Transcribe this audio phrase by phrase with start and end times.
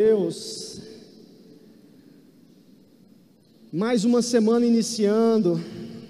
[0.00, 0.80] Deus,
[3.70, 5.60] mais uma semana iniciando,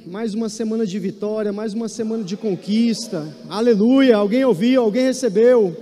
[0.06, 4.16] mais uma semana de vitória, mais uma semana de conquista, aleluia.
[4.16, 5.76] Alguém ouviu, alguém recebeu,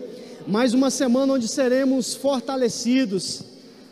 [0.46, 3.42] mais uma semana onde seremos fortalecidos,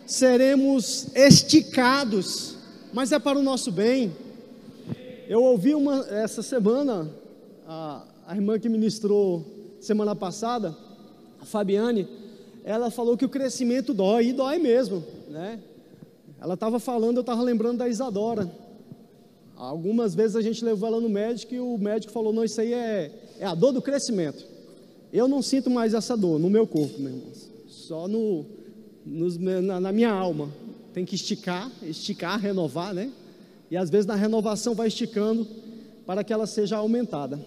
[0.06, 2.56] seremos esticados,
[2.94, 4.16] mas é para o nosso bem.
[5.28, 7.06] Eu ouvi uma, essa semana,
[7.68, 9.44] a, a irmã que ministrou
[9.78, 10.74] semana passada,
[11.38, 12.08] a Fabiane,
[12.66, 15.60] ela falou que o crescimento dói, e dói mesmo, né?
[16.40, 18.50] Ela estava falando, eu estava lembrando da Isadora.
[19.54, 22.72] Algumas vezes a gente levou ela no médico e o médico falou: não, isso aí
[22.72, 24.44] é, é a dor do crescimento.
[25.12, 27.32] Eu não sinto mais essa dor no meu corpo, meu irmão.
[27.68, 28.44] Só no,
[29.06, 30.50] nos, na, na minha alma.
[30.92, 33.12] Tem que esticar, esticar, renovar, né?
[33.70, 35.46] E às vezes na renovação vai esticando
[36.04, 37.38] para que ela seja aumentada.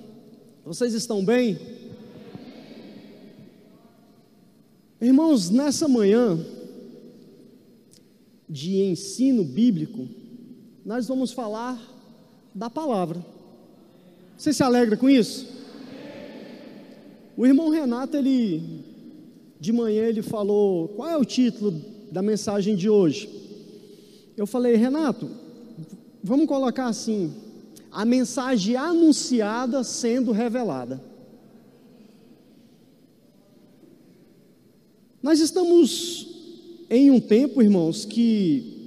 [0.65, 1.59] Vocês estão bem?
[5.01, 6.37] Irmãos, nessa manhã
[8.49, 10.05] de ensino bíblico,
[10.85, 11.81] nós vamos falar
[12.53, 13.25] da palavra.
[14.37, 15.47] Você se alegra com isso?
[17.37, 18.83] O irmão Renato, ele
[19.57, 21.71] de manhã ele falou: "Qual é o título
[22.11, 23.29] da mensagem de hoje?"
[24.35, 25.29] Eu falei: "Renato,
[26.21, 27.33] vamos colocar assim:
[27.89, 31.08] a mensagem anunciada sendo revelada."
[35.21, 36.27] Nós estamos
[36.89, 38.77] em um tempo, irmãos, que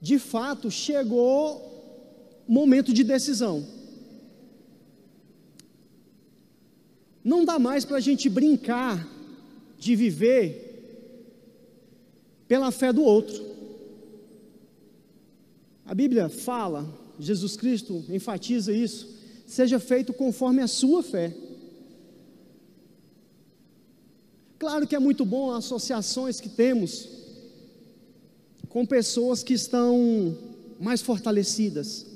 [0.00, 1.72] de fato chegou
[2.46, 3.64] momento de decisão.
[7.24, 9.08] Não dá mais para a gente brincar
[9.78, 10.70] de viver
[12.48, 13.42] pela fé do outro.
[15.86, 16.86] A Bíblia fala,
[17.18, 19.08] Jesus Cristo enfatiza isso,
[19.46, 21.32] seja feito conforme a sua fé.
[24.62, 27.08] Claro que é muito bom associações que temos
[28.68, 30.38] com pessoas que estão
[30.78, 32.06] mais fortalecidas.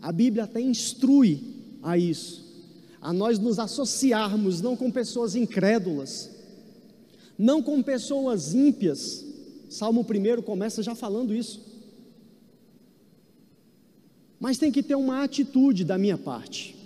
[0.00, 1.42] A Bíblia até instrui
[1.82, 2.44] a isso,
[3.00, 6.30] a nós nos associarmos não com pessoas incrédulas,
[7.36, 9.24] não com pessoas ímpias.
[9.68, 11.60] Salmo 1 começa já falando isso.
[14.38, 16.76] Mas tem que ter uma atitude da minha parte.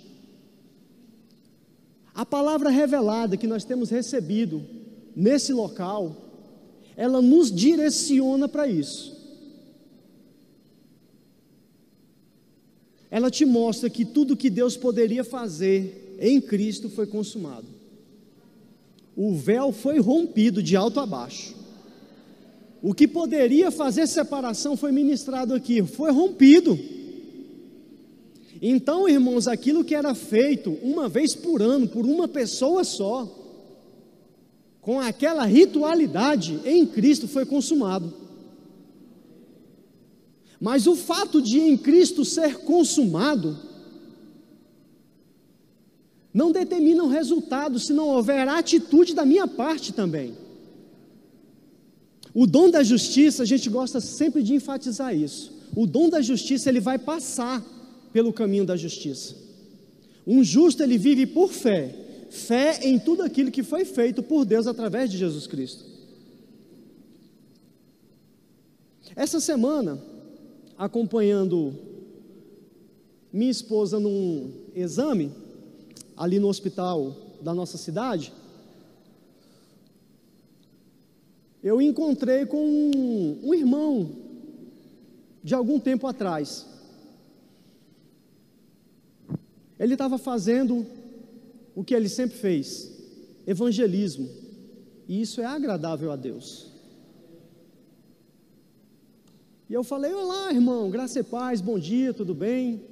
[2.15, 4.80] A palavra revelada que nós temos recebido
[5.15, 6.16] nesse local,
[6.97, 9.19] ela nos direciona para isso.
[13.10, 17.66] Ela te mostra que tudo que Deus poderia fazer em Cristo foi consumado.
[19.16, 21.56] O véu foi rompido de alto a baixo.
[22.82, 26.78] O que poderia fazer separação foi ministrado aqui, foi rompido.
[28.62, 33.40] Então, irmãos, aquilo que era feito uma vez por ano, por uma pessoa só,
[34.81, 38.13] com aquela ritualidade em Cristo foi consumado.
[40.61, 43.59] Mas o fato de em Cristo ser consumado
[46.33, 50.35] não determina o resultado se não houver atitude da minha parte também.
[52.33, 55.53] O dom da justiça, a gente gosta sempre de enfatizar isso.
[55.75, 57.65] O dom da justiça, ele vai passar
[58.12, 59.35] pelo caminho da justiça.
[60.27, 61.93] Um justo, ele vive por fé,
[62.31, 65.85] fé em tudo aquilo que foi feito por Deus através de Jesus Cristo.
[69.17, 70.01] Essa semana,
[70.79, 71.75] acompanhando
[73.33, 75.33] minha esposa num exame,
[76.17, 78.33] ali no hospital da nossa cidade,
[81.62, 84.11] eu encontrei com um, um irmão
[85.43, 86.67] de algum tempo atrás.
[89.79, 90.87] Ele estava fazendo
[91.75, 92.91] o que ele sempre fez:
[93.47, 94.28] evangelismo.
[95.08, 96.70] E isso é agradável a Deus.
[99.69, 102.82] E eu falei: Olá, irmão, graça e paz, bom dia, tudo bem?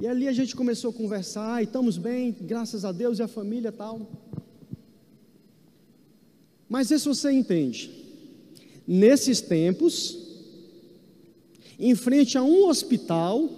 [0.00, 3.28] E ali a gente começou a conversar, e estamos bem, graças a Deus e a
[3.28, 4.08] família tal.
[6.68, 7.90] Mas se você entende,
[8.86, 10.16] nesses tempos,
[11.78, 13.48] em frente a um hospital,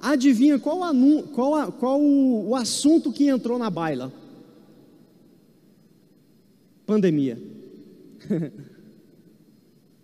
[0.00, 4.10] Adivinha qual, anu, qual, a, qual o, o assunto que entrou na baila?
[6.86, 7.38] Pandemia.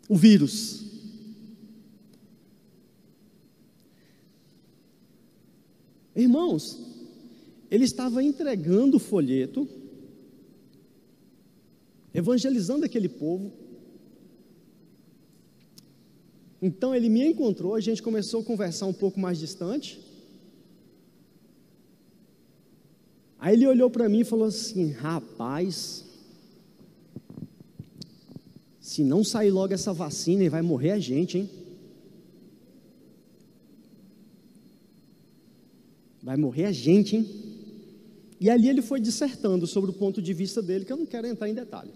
[0.07, 0.85] o vírus.
[6.15, 6.79] Irmãos,
[7.71, 9.69] ele estava entregando o folheto,
[12.13, 13.53] evangelizando aquele povo,
[16.61, 20.01] então ele me encontrou, a gente começou a conversar um pouco mais distante.
[23.39, 26.05] Aí ele olhou para mim e falou assim: Rapaz,
[28.81, 31.51] Se não sair logo essa vacina, e vai morrer a gente, hein?
[36.23, 37.29] Vai morrer a gente, hein?
[38.41, 41.27] E ali ele foi dissertando sobre o ponto de vista dele, que eu não quero
[41.27, 41.91] entrar em detalhe.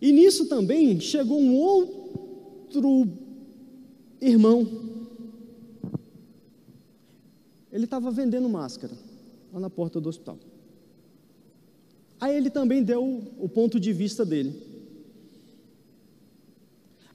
[0.00, 3.08] E nisso também chegou um outro
[4.20, 4.66] irmão.
[7.70, 8.94] Ele estava vendendo máscara
[9.52, 10.38] lá na porta do hospital.
[12.20, 14.54] Aí ele também deu o ponto de vista dele.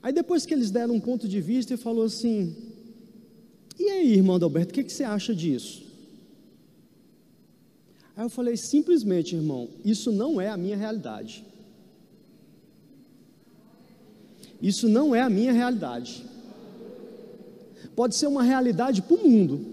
[0.01, 2.55] Aí depois que eles deram um ponto de vista, ele falou assim:
[3.79, 5.83] e aí, irmão Adalberto, o que, que você acha disso?
[8.15, 11.45] Aí eu falei, simplesmente, irmão, isso não é a minha realidade.
[14.65, 16.25] Isso não é a minha realidade.
[17.95, 19.63] Pode ser uma realidade para o mundo.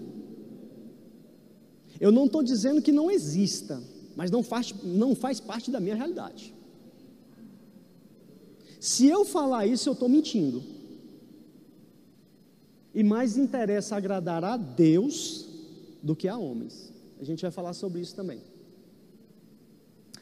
[1.99, 3.81] Eu não estou dizendo que não exista,
[4.15, 6.53] mas não faz, não faz parte da minha realidade.
[8.79, 10.61] Se eu falar isso, eu estou mentindo
[12.93, 15.47] e mais interessa agradar a Deus
[16.03, 16.93] do que a homens.
[17.19, 18.41] A gente vai falar sobre isso também.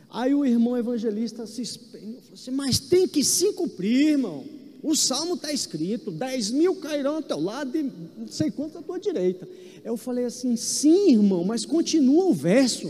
[0.10, 4.61] Aí o irmão evangelista se espelhou e falou assim: Mas tem que se cumprir, irmão.
[4.84, 7.84] O salmo está escrito: 10 mil cairão ao teu lado e
[8.18, 9.48] não sei quantos à tua direita.
[9.84, 12.90] Eu falei assim: Sim, irmão, mas continua o verso.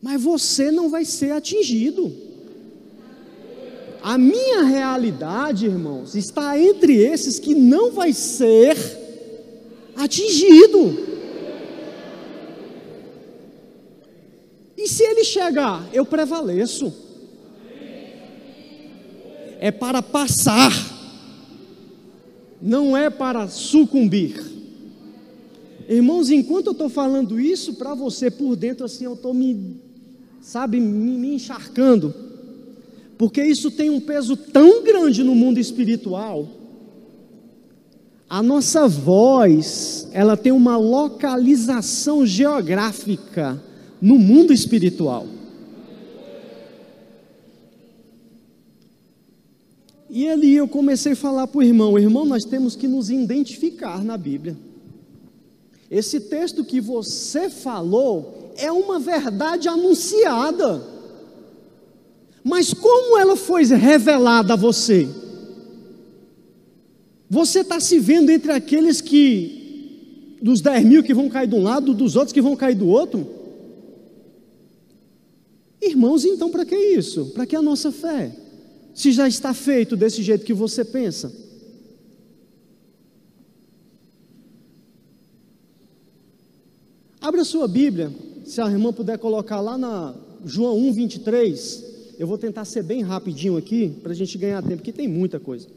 [0.00, 2.12] Mas você não vai ser atingido.
[4.02, 8.76] A minha realidade, irmãos, está entre esses que não vai ser
[9.94, 11.12] atingido.
[14.76, 17.11] E se ele chegar, eu prevaleço.
[19.62, 20.72] É para passar,
[22.60, 24.42] não é para sucumbir.
[25.88, 29.76] Irmãos, enquanto eu estou falando isso para você por dentro, assim, eu estou me,
[30.40, 32.12] sabe, me, me encharcando
[33.22, 36.48] porque isso tem um peso tão grande no mundo espiritual.
[38.28, 43.62] A nossa voz, ela tem uma localização geográfica
[44.00, 45.28] no mundo espiritual.
[50.14, 54.04] E ali eu comecei a falar para o irmão: irmão, nós temos que nos identificar
[54.04, 54.54] na Bíblia.
[55.90, 60.82] Esse texto que você falou é uma verdade anunciada.
[62.44, 65.08] Mas como ela foi revelada a você?
[67.30, 71.62] Você está se vendo entre aqueles que, dos 10 mil que vão cair de um
[71.62, 73.26] lado, dos outros que vão cair do outro?
[75.80, 77.32] Irmãos, então para que isso?
[77.32, 78.41] Para que a nossa fé?
[78.94, 81.32] Se já está feito desse jeito que você pensa.
[87.20, 88.12] Abra sua Bíblia,
[88.44, 91.84] se a irmã puder colocar lá na João 1, 23.
[92.18, 95.38] Eu vou tentar ser bem rapidinho aqui, para a gente ganhar tempo, porque tem muita
[95.38, 95.68] coisa.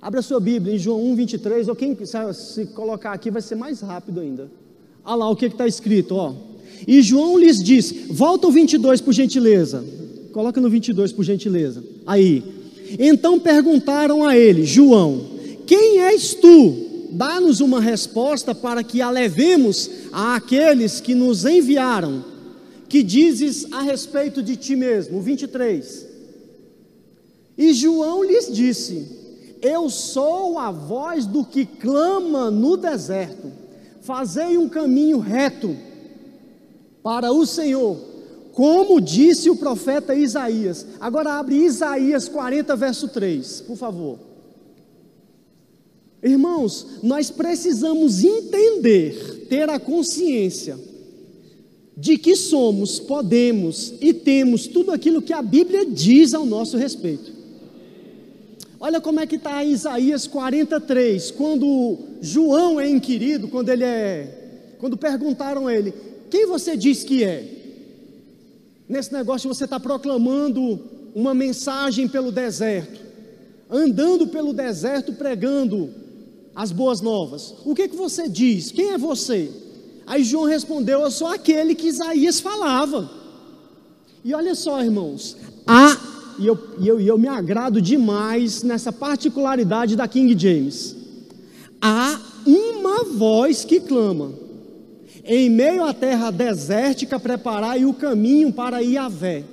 [0.00, 1.96] Abra sua Bíblia em João 1, 23, ou quem
[2.34, 4.50] se colocar aqui vai ser mais rápido ainda.
[5.04, 6.34] Olha lá o que está escrito, ó.
[6.86, 9.84] E João lhes disse: Volta o 22 por gentileza.
[10.34, 11.82] Coloca no 22 por gentileza.
[12.04, 12.42] Aí.
[12.98, 15.24] Então perguntaram a ele, João:
[15.66, 16.82] Quem és tu?
[17.12, 22.34] Dá-nos uma resposta para que a levemos àqueles que nos enviaram
[22.94, 25.20] que dizes a respeito de ti mesmo?
[25.20, 26.06] 23.
[27.58, 29.08] E João lhes disse:
[29.62, 33.50] Eu sou a voz do que clama no deserto,
[34.00, 35.76] fazei um caminho reto
[37.02, 37.98] para o Senhor,
[38.54, 40.86] como disse o profeta Isaías.
[41.00, 44.18] Agora abre Isaías 40, verso 3, por favor.
[46.22, 50.78] Irmãos, nós precisamos entender, ter a consciência
[51.96, 57.32] de que somos, podemos e temos tudo aquilo que a Bíblia diz ao nosso respeito.
[58.78, 64.96] Olha como é que está Isaías 43, quando João é inquirido, quando ele é, quando
[64.96, 65.92] perguntaram a ele,
[66.30, 67.63] quem você diz que é?
[68.88, 70.80] Nesse negócio você está proclamando
[71.14, 73.00] uma mensagem pelo deserto,
[73.70, 75.90] andando pelo deserto pregando
[76.54, 77.54] as boas novas.
[77.64, 78.70] O que que você diz?
[78.70, 79.50] Quem é você?
[80.06, 83.10] Aí João respondeu: Eu sou aquele que Isaías falava.
[84.24, 85.36] E olha só, irmãos,
[85.66, 85.98] há,
[86.38, 90.96] e eu, e eu, e eu me agrado demais nessa particularidade da King James:
[91.80, 94.32] há uma voz que clama,
[95.24, 99.44] em meio à terra desértica, preparai o caminho para Iavé,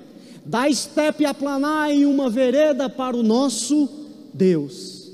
[0.45, 3.89] da estepe aplanai uma vereda para o nosso
[4.33, 5.09] Deus.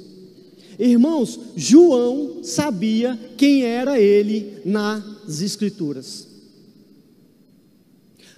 [0.80, 6.28] Irmãos, João sabia quem era ele na as Escrituras.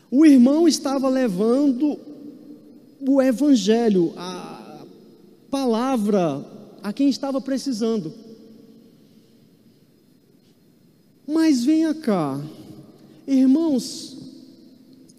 [0.09, 1.99] O irmão estava levando
[2.99, 4.81] o evangelho, a
[5.51, 6.43] palavra
[6.81, 8.11] a quem estava precisando.
[11.31, 12.41] Mas venha cá,
[13.27, 14.17] irmãos,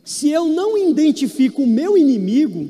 [0.04, 2.68] se eu não identifico o meu inimigo,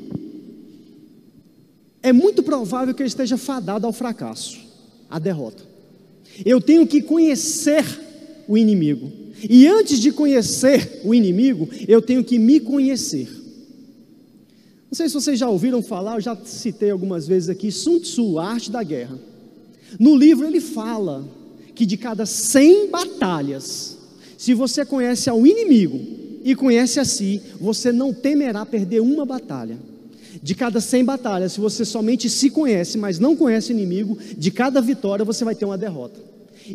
[2.03, 4.59] é muito provável que eu esteja fadado ao fracasso,
[5.09, 5.63] à derrota.
[6.45, 7.83] Eu tenho que conhecer
[8.47, 9.11] o inimigo.
[9.49, 13.27] E antes de conhecer o inimigo, eu tenho que me conhecer.
[14.85, 18.37] Não sei se vocês já ouviram falar, eu já citei algumas vezes aqui, Sun Tzu,
[18.37, 19.17] a arte da guerra.
[19.99, 21.40] No livro ele fala
[21.75, 23.97] que de cada 100 batalhas,
[24.37, 25.99] se você conhece ao inimigo
[26.43, 29.77] e conhece a si, você não temerá perder uma batalha.
[30.41, 34.49] De cada 100 batalhas, se você somente se conhece, mas não conhece o inimigo, de
[34.49, 36.19] cada vitória você vai ter uma derrota.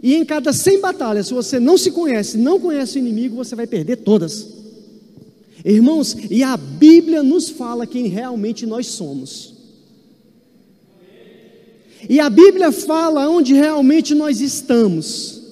[0.02, 3.54] E em cada 100 batalhas, se você não se conhece, não conhece o inimigo, você
[3.54, 4.46] vai perder todas.
[5.64, 9.55] Irmãos, e a Bíblia nos fala quem realmente nós somos.
[12.08, 15.42] E a Bíblia fala onde realmente nós estamos.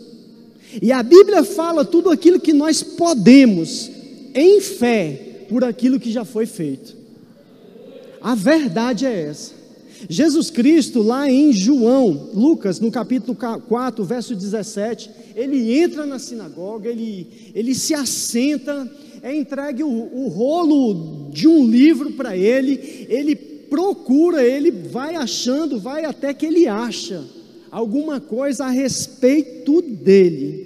[0.80, 3.90] E a Bíblia fala tudo aquilo que nós podemos,
[4.34, 6.96] em fé, por aquilo que já foi feito.
[8.20, 9.52] A verdade é essa.
[10.08, 16.88] Jesus Cristo, lá em João, Lucas, no capítulo 4, verso 17, ele entra na sinagoga,
[16.88, 18.90] ele, ele se assenta,
[19.22, 25.80] é entregue o, o rolo de um livro para ele, ele procura, ele vai achando,
[25.80, 27.24] vai até que ele acha
[27.72, 30.64] alguma coisa a respeito dele.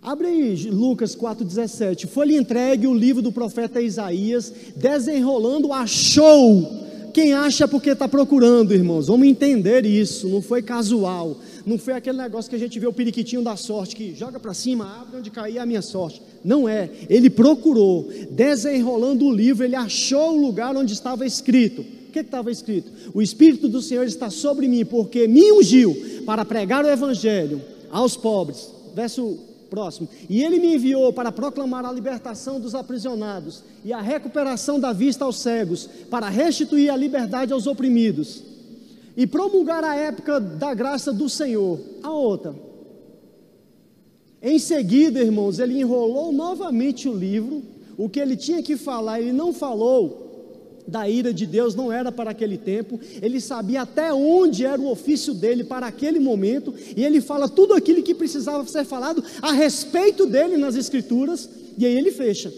[0.00, 2.06] Abre aí Lucas 4,17.
[2.06, 6.86] Foi-lhe entregue o livro do profeta Isaías, desenrolando, achou.
[7.12, 9.08] Quem acha porque está procurando, irmãos.
[9.08, 10.28] Vamos entender isso.
[10.28, 11.38] Não foi casual.
[11.66, 14.54] Não foi aquele negócio que a gente vê o periquitinho da sorte, que joga para
[14.54, 16.22] cima, abre onde cair a minha sorte.
[16.44, 16.88] Não é.
[17.10, 21.82] Ele procurou, desenrolando o livro, ele achou o lugar onde estava escrito.
[21.82, 22.92] O que estava escrito?
[23.12, 28.16] O Espírito do Senhor está sobre mim, porque me ungiu para pregar o Evangelho aos
[28.16, 28.70] pobres.
[28.94, 29.36] Verso
[29.68, 30.08] próximo.
[30.30, 35.24] E ele me enviou para proclamar a libertação dos aprisionados e a recuperação da vista
[35.24, 38.45] aos cegos, para restituir a liberdade aos oprimidos
[39.16, 41.80] e promulgar a época da graça do Senhor.
[42.02, 42.54] A outra.
[44.42, 47.62] Em seguida, irmãos, ele enrolou novamente o livro.
[47.96, 50.26] O que ele tinha que falar, ele não falou
[50.86, 54.88] da ira de Deus não era para aquele tempo, ele sabia até onde era o
[54.88, 59.52] ofício dele para aquele momento, e ele fala tudo aquilo que precisava ser falado a
[59.52, 62.52] respeito dele nas Escrituras, e aí ele fecha.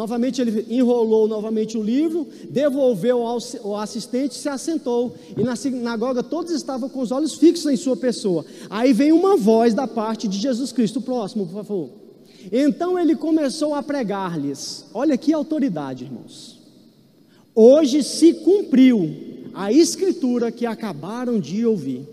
[0.00, 6.52] Novamente ele enrolou novamente o livro, devolveu ao assistente, se assentou, e na sinagoga todos
[6.52, 8.46] estavam com os olhos fixos em sua pessoa.
[8.70, 11.90] Aí vem uma voz da parte de Jesus Cristo, próximo, por favor.
[12.50, 14.86] Então ele começou a pregar-lhes.
[14.94, 16.58] Olha que autoridade, irmãos.
[17.54, 19.14] Hoje se cumpriu
[19.52, 22.08] a escritura que acabaram de ouvir.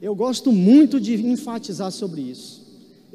[0.00, 2.63] Eu gosto muito de enfatizar sobre isso.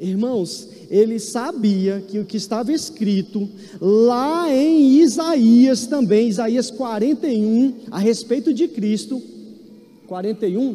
[0.00, 3.46] Irmãos, ele sabia que o que estava escrito
[3.78, 9.20] lá em Isaías também, Isaías 41, a respeito de Cristo,
[10.06, 10.74] 41,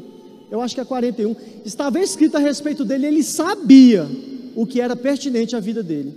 [0.52, 4.08] eu acho que é 41, estava escrito a respeito dele, ele sabia
[4.56, 6.14] o que era pertinente à vida dele.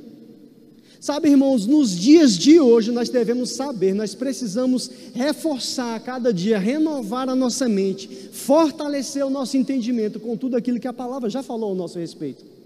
[1.01, 6.59] Sabe, irmãos, nos dias de hoje nós devemos saber, nós precisamos reforçar a cada dia,
[6.59, 11.43] renovar a nossa mente, fortalecer o nosso entendimento com tudo aquilo que a palavra já
[11.43, 12.58] falou ao nosso respeito.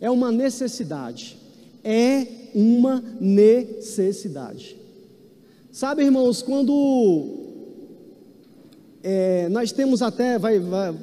[0.00, 1.36] É uma necessidade.
[1.82, 4.76] É uma necessidade.
[5.70, 7.44] Sabe, irmãos, quando
[9.02, 10.94] é, nós temos até, vai, vai,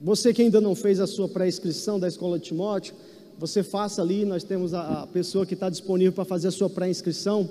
[0.00, 2.94] você que ainda não fez a sua pré-inscrição da escola de Timóteo,
[3.38, 6.70] você faça ali, nós temos a, a pessoa que está disponível para fazer a sua
[6.70, 7.48] pré-inscrição.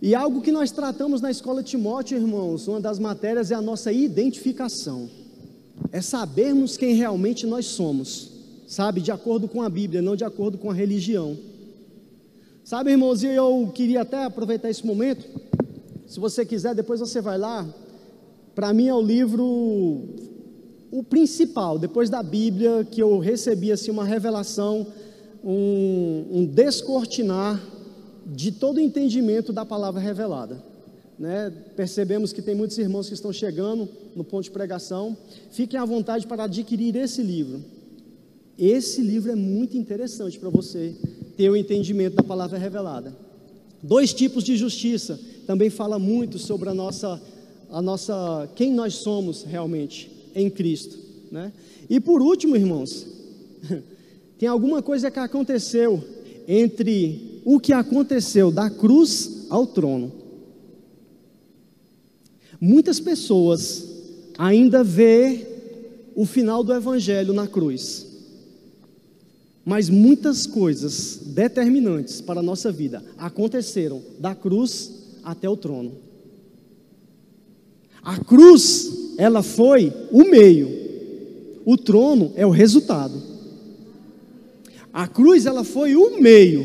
[0.00, 3.92] E algo que nós tratamos na escola Timóteo, irmãos, uma das matérias é a nossa
[3.92, 5.10] identificação.
[5.90, 8.30] É sabermos quem realmente nós somos,
[8.72, 11.36] sabe, de acordo com a Bíblia, não de acordo com a religião.
[12.64, 15.26] Sabe, irmãos, eu queria até aproveitar esse momento.
[16.06, 17.68] Se você quiser, depois você vai lá.
[18.54, 19.44] Para mim é o livro
[20.90, 24.86] o principal, depois da Bíblia, que eu recebi assim, uma revelação,
[25.44, 27.62] um, um descortinar
[28.24, 30.62] de todo o entendimento da palavra revelada.
[31.18, 31.52] Né?
[31.76, 33.86] Percebemos que tem muitos irmãos que estão chegando
[34.16, 35.14] no ponto de pregação.
[35.50, 37.71] Fiquem à vontade para adquirir esse livro.
[38.58, 40.94] Esse livro é muito interessante para você
[41.36, 43.16] ter o entendimento da palavra revelada.
[43.82, 47.20] Dois tipos de justiça também fala muito sobre a nossa,
[47.70, 50.98] a nossa, quem nós somos realmente em Cristo.
[51.30, 51.52] Né?
[51.88, 53.06] E por último, irmãos,
[54.38, 56.02] tem alguma coisa que aconteceu
[56.46, 60.12] entre o que aconteceu da cruz ao trono.
[62.60, 63.88] Muitas pessoas
[64.38, 65.46] ainda vê
[66.14, 68.11] o final do evangelho na cruz.
[69.64, 74.90] Mas muitas coisas determinantes para a nossa vida aconteceram da cruz
[75.22, 75.92] até o trono.
[78.02, 80.68] A cruz, ela foi o meio,
[81.64, 83.22] o trono é o resultado.
[84.92, 86.62] A cruz, ela foi o meio,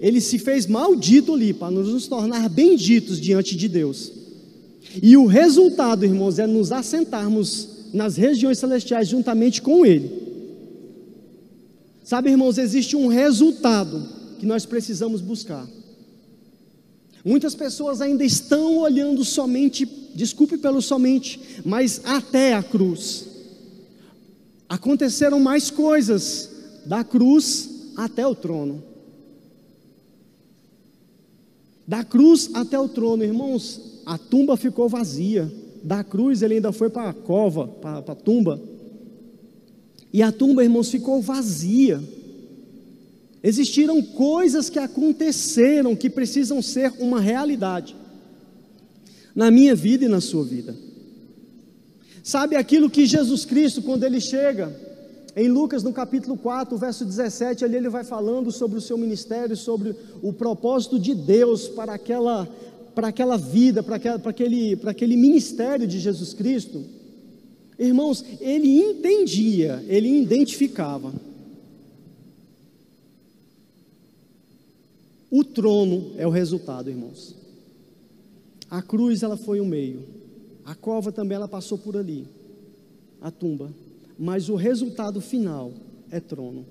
[0.00, 4.12] ele se fez maldito ali para nos tornar benditos diante de Deus.
[5.02, 10.29] E o resultado, irmãos, é nos assentarmos nas regiões celestiais juntamente com Ele.
[12.02, 14.06] Sabe, irmãos, existe um resultado
[14.38, 15.66] que nós precisamos buscar.
[17.24, 23.26] Muitas pessoas ainda estão olhando somente, desculpe pelo somente, mas até a cruz.
[24.68, 26.50] Aconteceram mais coisas
[26.86, 28.82] da cruz até o trono.
[31.86, 35.52] Da cruz até o trono, irmãos, a tumba ficou vazia.
[35.82, 38.60] Da cruz ele ainda foi para a cova, para a tumba.
[40.12, 42.02] E a tumba, irmãos, ficou vazia.
[43.42, 47.96] Existiram coisas que aconteceram que precisam ser uma realidade
[49.34, 50.74] na minha vida e na sua vida.
[52.22, 54.74] Sabe aquilo que Jesus Cristo, quando ele chega,
[55.34, 59.56] em Lucas, no capítulo 4, verso 17, ali ele vai falando sobre o seu ministério,
[59.56, 62.48] sobre o propósito de Deus para aquela,
[62.94, 66.84] para aquela vida, para, aquela, para, aquele, para aquele ministério de Jesus Cristo.
[67.80, 71.12] Irmãos, ele entendia, ele identificava.
[75.28, 77.34] O trono é o resultado, irmãos.
[78.70, 80.04] A cruz ela foi o meio.
[80.64, 82.24] A cova também ela passou por ali.
[83.20, 83.72] A tumba
[84.22, 85.72] mas o resultado final
[86.10, 86.66] é trono.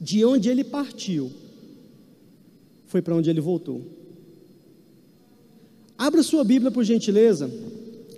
[0.00, 1.28] De onde ele partiu,
[2.86, 3.82] foi para onde ele voltou.
[5.98, 7.50] Abra sua Bíblia, por gentileza,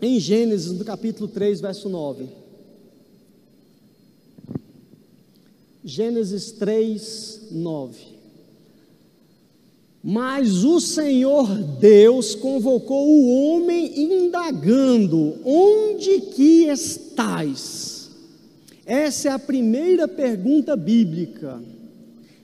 [0.01, 2.27] em Gênesis, no capítulo 3, verso 9.
[5.85, 7.99] Gênesis 3, 9.
[10.03, 11.47] Mas o Senhor
[11.79, 18.11] Deus convocou o homem indagando: Onde que estais?
[18.87, 21.63] Essa é a primeira pergunta bíblica.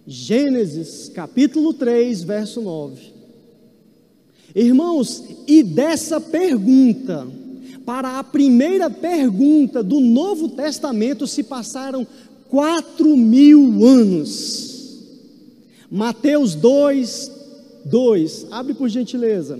[0.07, 3.16] Gênesis, capítulo 3, verso 9.
[4.55, 7.27] Irmãos, e dessa pergunta
[7.87, 12.05] para a primeira pergunta do Novo Testamento se passaram
[12.49, 14.75] quatro mil anos.
[15.88, 17.31] Mateus 2,
[17.85, 18.46] 2.
[18.51, 19.59] Abre por gentileza.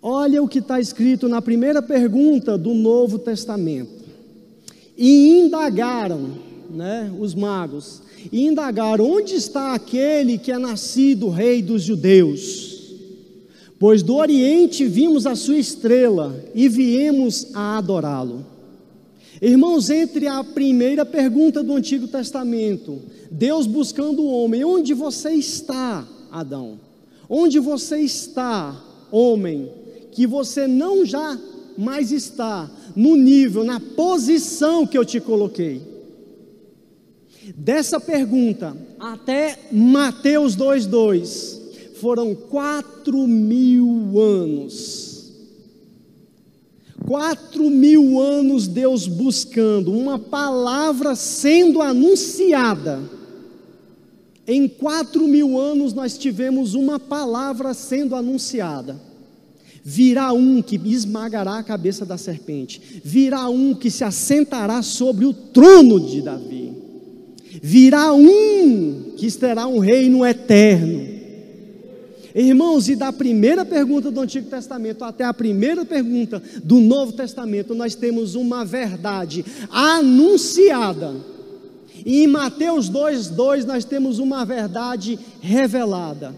[0.00, 4.04] Olha o que está escrito na primeira pergunta do Novo Testamento.
[4.96, 6.30] E indagaram,
[6.70, 12.74] né, os magos, e indagaram: onde está aquele que é nascido rei dos judeus?
[13.78, 18.46] Pois do Oriente vimos a sua estrela e viemos a adorá-lo.
[19.42, 26.06] Irmãos, entre a primeira pergunta do Antigo Testamento, Deus buscando o homem, onde você está,
[26.30, 26.78] Adão?
[27.28, 29.68] Onde você está, homem,
[30.12, 31.38] que você não já
[31.76, 35.93] mais está no nível, na posição que eu te coloquei?
[37.56, 41.60] Dessa pergunta até Mateus 2,2
[42.00, 45.14] foram quatro mil anos
[47.06, 53.02] Quatro mil anos Deus buscando, uma palavra sendo anunciada.
[54.46, 58.98] Em quatro mil anos nós tivemos uma palavra sendo anunciada.
[59.84, 65.34] Virá um que esmagará a cabeça da serpente, virá um que se assentará sobre o
[65.34, 66.72] trono de Davi,
[67.62, 71.14] virá um que terá um reino eterno
[72.34, 77.76] Irmãos, e da primeira pergunta do Antigo Testamento até a primeira pergunta do Novo Testamento,
[77.76, 81.14] nós temos uma verdade anunciada.
[82.04, 86.34] E em Mateus 2:2 nós temos uma verdade revelada.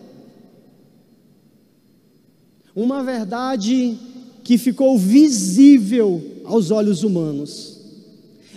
[2.74, 3.96] Uma verdade
[4.44, 7.75] que ficou visível aos olhos humanos.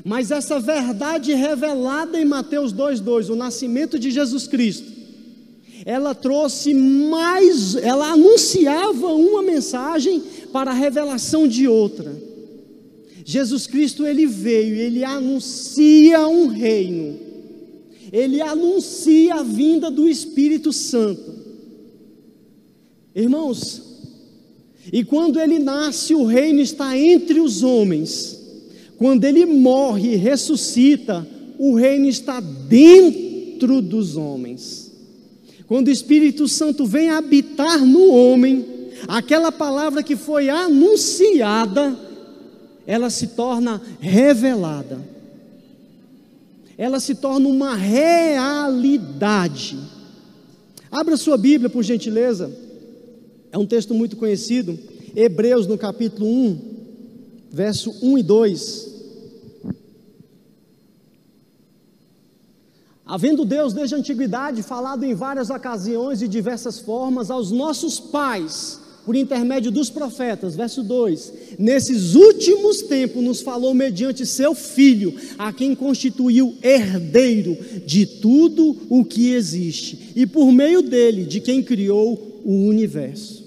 [0.03, 4.91] Mas essa verdade revelada em Mateus 2:2, o nascimento de Jesus Cristo,
[5.85, 12.15] ela trouxe mais, ela anunciava uma mensagem para a revelação de outra.
[13.25, 17.19] Jesus Cristo ele veio, ele anuncia um reino.
[18.11, 21.31] Ele anuncia a vinda do Espírito Santo.
[23.13, 23.89] Irmãos,
[24.91, 28.38] E quando ele nasce, o reino está entre os homens.
[28.99, 31.25] Quando ele morre e ressuscita,
[31.57, 34.91] o reino está dentro dos homens.
[35.67, 38.65] Quando o Espírito Santo vem habitar no homem,
[39.07, 41.97] aquela palavra que foi anunciada,
[42.85, 44.99] ela se torna revelada.
[46.77, 49.79] Ela se torna uma realidade.
[50.91, 52.51] Abra sua Bíblia, por gentileza.
[53.49, 54.77] É um texto muito conhecido.
[55.15, 56.59] Hebreus, no capítulo 1,
[57.49, 58.88] verso 1 e 2.
[63.09, 68.79] Havendo Deus desde a antiguidade falado em várias ocasiões e diversas formas aos nossos pais,
[69.03, 75.51] por intermédio dos profetas, verso 2: Nesses últimos tempos nos falou mediante seu filho, a
[75.51, 82.41] quem constituiu herdeiro de tudo o que existe, e por meio dele, de quem criou
[82.45, 83.43] o universo.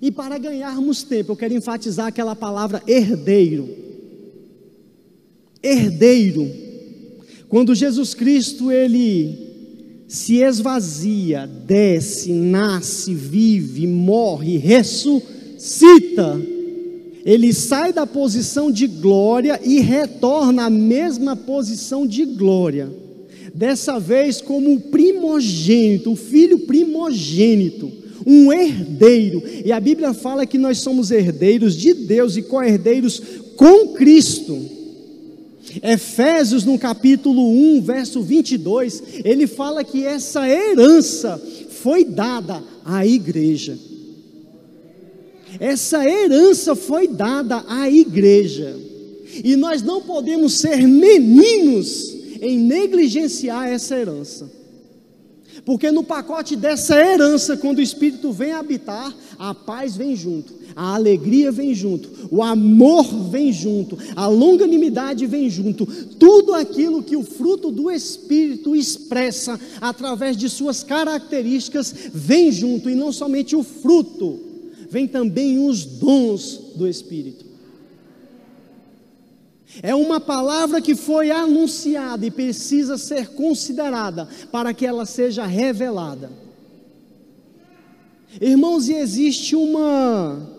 [0.00, 3.68] E para ganharmos tempo, eu quero enfatizar aquela palavra herdeiro.
[5.60, 6.65] Herdeiro.
[7.48, 9.46] Quando Jesus Cristo ele
[10.08, 16.40] se esvazia, desce, nasce, vive, morre, ressuscita.
[17.24, 22.88] Ele sai da posição de glória e retorna à mesma posição de glória.
[23.52, 27.90] Dessa vez como primogênito, o filho primogênito,
[28.24, 29.42] um herdeiro.
[29.64, 33.20] E a Bíblia fala que nós somos herdeiros de Deus e co-herdeiros
[33.56, 34.75] com Cristo.
[35.82, 43.78] Efésios, no capítulo 1, verso 22, ele fala que essa herança foi dada à igreja.
[45.58, 48.76] Essa herança foi dada à igreja.
[49.44, 54.55] E nós não podemos ser meninos em negligenciar essa herança.
[55.66, 60.94] Porque no pacote dessa herança, quando o Espírito vem habitar, a paz vem junto, a
[60.94, 67.24] alegria vem junto, o amor vem junto, a longanimidade vem junto, tudo aquilo que o
[67.24, 74.38] fruto do Espírito expressa através de suas características vem junto, e não somente o fruto,
[74.88, 77.45] vem também os dons do Espírito.
[79.82, 86.30] É uma palavra que foi anunciada e precisa ser considerada para que ela seja revelada.
[88.40, 90.54] Irmãos, e existe uma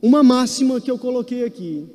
[0.00, 1.86] uma máxima que eu coloquei aqui.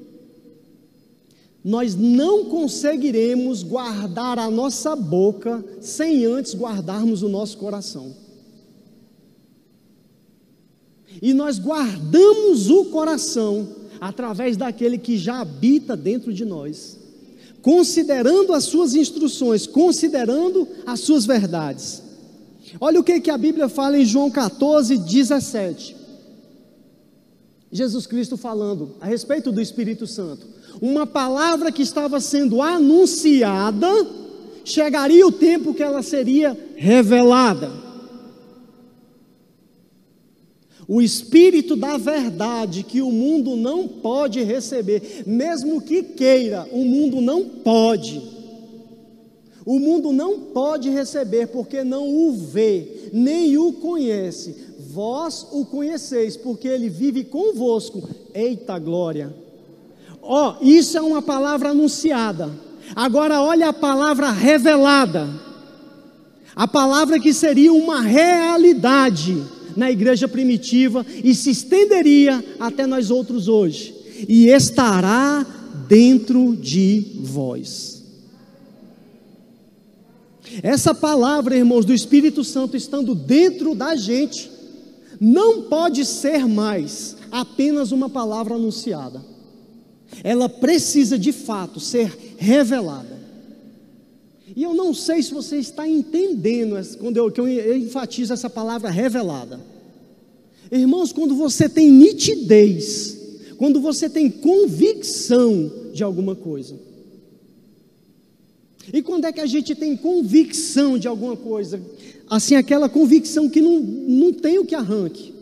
[1.63, 8.15] Nós não conseguiremos guardar a nossa boca sem antes guardarmos o nosso coração.
[11.21, 16.97] E nós guardamos o coração através daquele que já habita dentro de nós,
[17.61, 22.01] considerando as suas instruções, considerando as suas verdades.
[22.79, 25.95] Olha o que, que a Bíblia fala em João 14, 17.
[27.71, 30.47] Jesus Cristo falando a respeito do Espírito Santo.
[30.81, 33.87] Uma palavra que estava sendo anunciada,
[34.65, 37.90] chegaria o tempo que ela seria revelada.
[40.93, 47.21] O Espírito da verdade que o mundo não pode receber, mesmo que queira, o mundo
[47.21, 48.21] não pode.
[49.65, 54.53] O mundo não pode receber porque não o vê, nem o conhece.
[54.91, 58.09] Vós o conheceis, porque ele vive convosco.
[58.33, 59.33] Eita glória!
[60.21, 62.51] Ó, oh, isso é uma palavra anunciada.
[62.93, 65.29] Agora olha a palavra revelada.
[66.53, 73.47] A palavra que seria uma realidade na igreja primitiva e se estenderia até nós outros
[73.47, 73.93] hoje,
[74.27, 75.45] e estará
[75.87, 78.03] dentro de vós.
[80.61, 84.51] Essa palavra, irmãos, do Espírito Santo estando dentro da gente,
[85.19, 89.23] não pode ser mais apenas uma palavra anunciada.
[90.23, 93.20] Ela precisa de fato ser revelada.
[94.55, 99.59] E eu não sei se você está entendendo quando eu, eu, enfatizo essa palavra revelada.
[100.71, 103.17] Irmãos, quando você tem nitidez,
[103.57, 106.79] quando você tem convicção de alguma coisa.
[108.91, 111.81] E quando é que a gente tem convicção de alguma coisa?
[112.29, 115.33] Assim, aquela convicção que não, não tem o que arranque.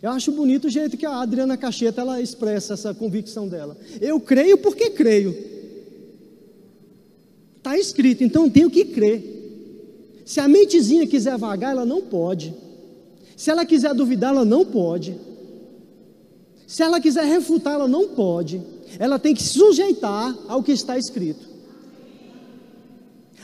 [0.00, 3.76] Eu acho bonito o jeito que a Adriana Cacheta ela expressa essa convicção dela.
[4.00, 5.57] Eu creio porque creio.
[7.68, 10.22] Está escrito, então eu tenho que crer.
[10.24, 12.54] Se a mentezinha quiser vagar, ela não pode.
[13.36, 15.14] Se ela quiser duvidar, ela não pode.
[16.66, 18.62] Se ela quiser refutar, ela não pode.
[18.98, 21.46] Ela tem que sujeitar ao que está escrito.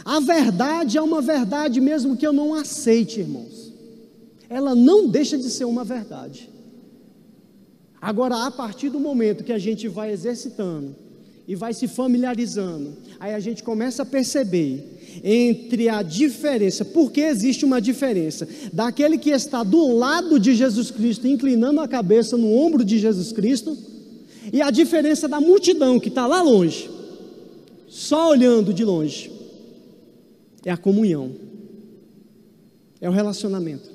[0.03, 3.75] A verdade é uma verdade mesmo que eu não aceite, irmãos.
[4.49, 6.49] ela não deixa de ser uma verdade.
[8.01, 11.04] Agora, a partir do momento que a gente vai exercitando
[11.47, 14.83] e vai se familiarizando, aí a gente começa a perceber
[15.23, 21.29] entre a diferença, porque existe uma diferença daquele que está do lado de Jesus Cristo,
[21.29, 23.77] inclinando a cabeça no ombro de Jesus Cristo,
[24.53, 26.91] e a diferença da multidão que está lá longe,
[27.89, 29.31] só olhando de longe,
[30.65, 31.33] é a comunhão,
[33.01, 33.94] é o relacionamento.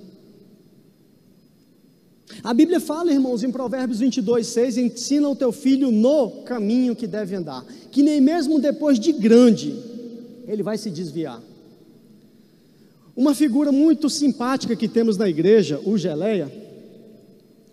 [2.44, 7.06] A Bíblia fala, irmãos, em Provérbios 22, 6, ensina o teu filho no caminho que
[7.06, 9.76] deve andar, que nem mesmo depois de grande,
[10.48, 11.42] ele vai se desviar.
[13.16, 16.52] Uma figura muito simpática que temos na igreja, o Geleia,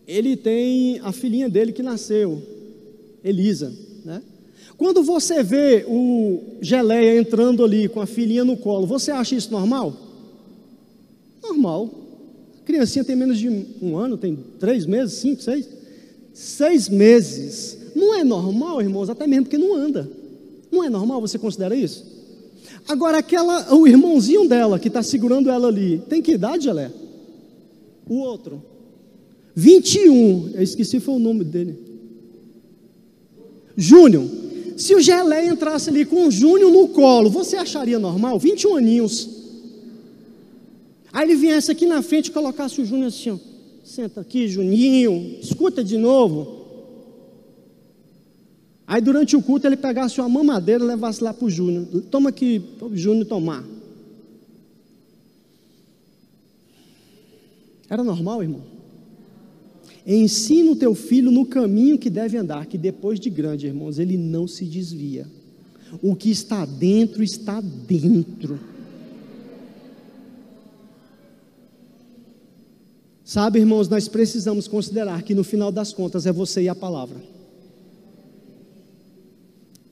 [0.06, 2.42] ele tem a filhinha dele que nasceu,
[3.22, 3.72] Elisa,
[4.04, 4.22] né?
[4.76, 9.50] Quando você vê o Geleia entrando ali com a filhinha no colo, você acha isso
[9.50, 9.96] normal?
[11.42, 12.05] Normal.
[12.66, 13.48] Criancinha tem menos de
[13.80, 15.68] um ano, tem três meses, cinco, seis.
[16.34, 17.78] Seis meses.
[17.94, 20.10] Não é normal, irmãos, até mesmo porque não anda.
[20.70, 22.04] Não é normal, você considera isso?
[22.88, 26.90] Agora, aquela, o irmãozinho dela que está segurando ela ali, tem que idade, Gelé?
[28.08, 28.60] O outro.
[29.54, 31.78] 21, eu esqueci foi o nome dele.
[33.76, 34.26] Júnior.
[34.76, 38.38] Se o Gelé entrasse ali com o Júnior no colo, você acharia normal?
[38.38, 39.35] 21 aninhos.
[41.16, 43.38] Aí ele viesse aqui na frente e colocasse o Júnior assim, ó.
[43.82, 46.66] Senta aqui, Juninho, escuta de novo.
[48.86, 51.86] Aí durante o culto ele pegasse uma mamadeira e levasse lá para o Júnior.
[52.10, 53.64] Toma aqui, para o Júnior tomar.
[57.88, 58.60] Era normal, irmão?
[60.06, 64.18] Ensina o teu filho no caminho que deve andar, que depois de grande, irmãos, ele
[64.18, 65.26] não se desvia.
[66.02, 68.75] O que está dentro, está dentro.
[73.26, 77.16] Sabe, irmãos, nós precisamos considerar que no final das contas é você e a palavra.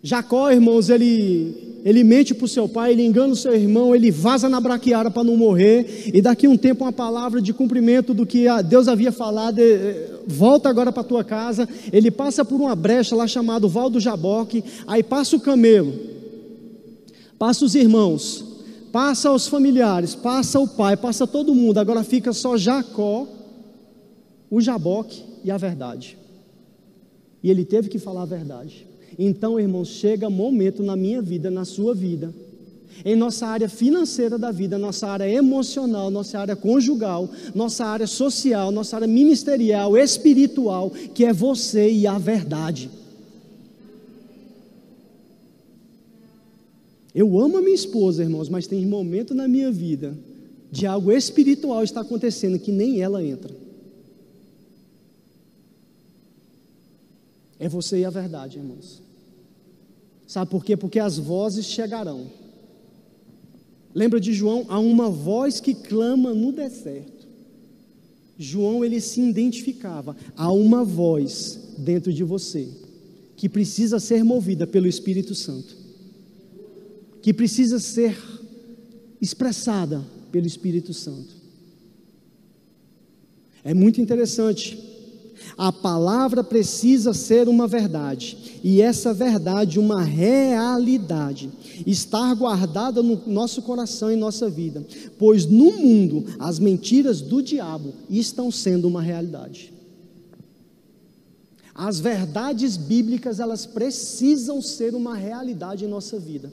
[0.00, 4.08] Jacó, irmãos, ele, ele mente para o seu pai, ele engana o seu irmão, ele
[4.08, 8.14] vaza na braquiara para não morrer, e daqui a um tempo uma palavra de cumprimento
[8.14, 12.76] do que Deus havia falado, eh, volta agora para tua casa, ele passa por uma
[12.76, 15.92] brecha lá chamado Val do Jaboque, aí passa o camelo,
[17.36, 18.53] passa os irmãos,
[18.94, 23.26] passa os familiares, passa o pai, passa todo mundo, agora fica só Jacó,
[24.48, 26.16] o Jaboque e a verdade.
[27.42, 28.86] E ele teve que falar a verdade.
[29.18, 32.32] Então, irmãos, chega momento na minha vida, na sua vida,
[33.04, 38.70] em nossa área financeira da vida, nossa área emocional, nossa área conjugal, nossa área social,
[38.70, 42.88] nossa área ministerial, espiritual, que é você e a verdade.
[47.14, 50.16] Eu amo a minha esposa, irmãos, mas tem momento na minha vida
[50.74, 53.54] de algo espiritual está acontecendo que nem ela entra.
[57.60, 59.00] É você e a verdade, irmãos.
[60.26, 60.76] Sabe por quê?
[60.76, 62.26] Porque as vozes chegarão.
[63.94, 64.66] Lembra de João?
[64.68, 67.28] Há uma voz que clama no deserto.
[68.36, 70.16] João ele se identificava.
[70.36, 72.68] Há uma voz dentro de você
[73.36, 75.76] que precisa ser movida pelo Espírito Santo,
[77.24, 78.14] que precisa ser
[79.18, 81.34] expressada pelo Espírito Santo.
[83.64, 84.78] É muito interessante
[85.56, 91.50] a palavra precisa ser uma verdade, e essa verdade, uma realidade,
[91.86, 94.86] estar guardada no nosso coração e nossa vida,
[95.18, 99.72] pois no mundo as mentiras do diabo estão sendo uma realidade.
[101.74, 106.52] As verdades bíblicas, elas precisam ser uma realidade em nossa vida.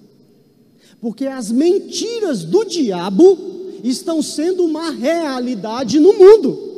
[1.00, 3.38] Porque as mentiras do diabo
[3.84, 6.72] estão sendo uma realidade no mundo.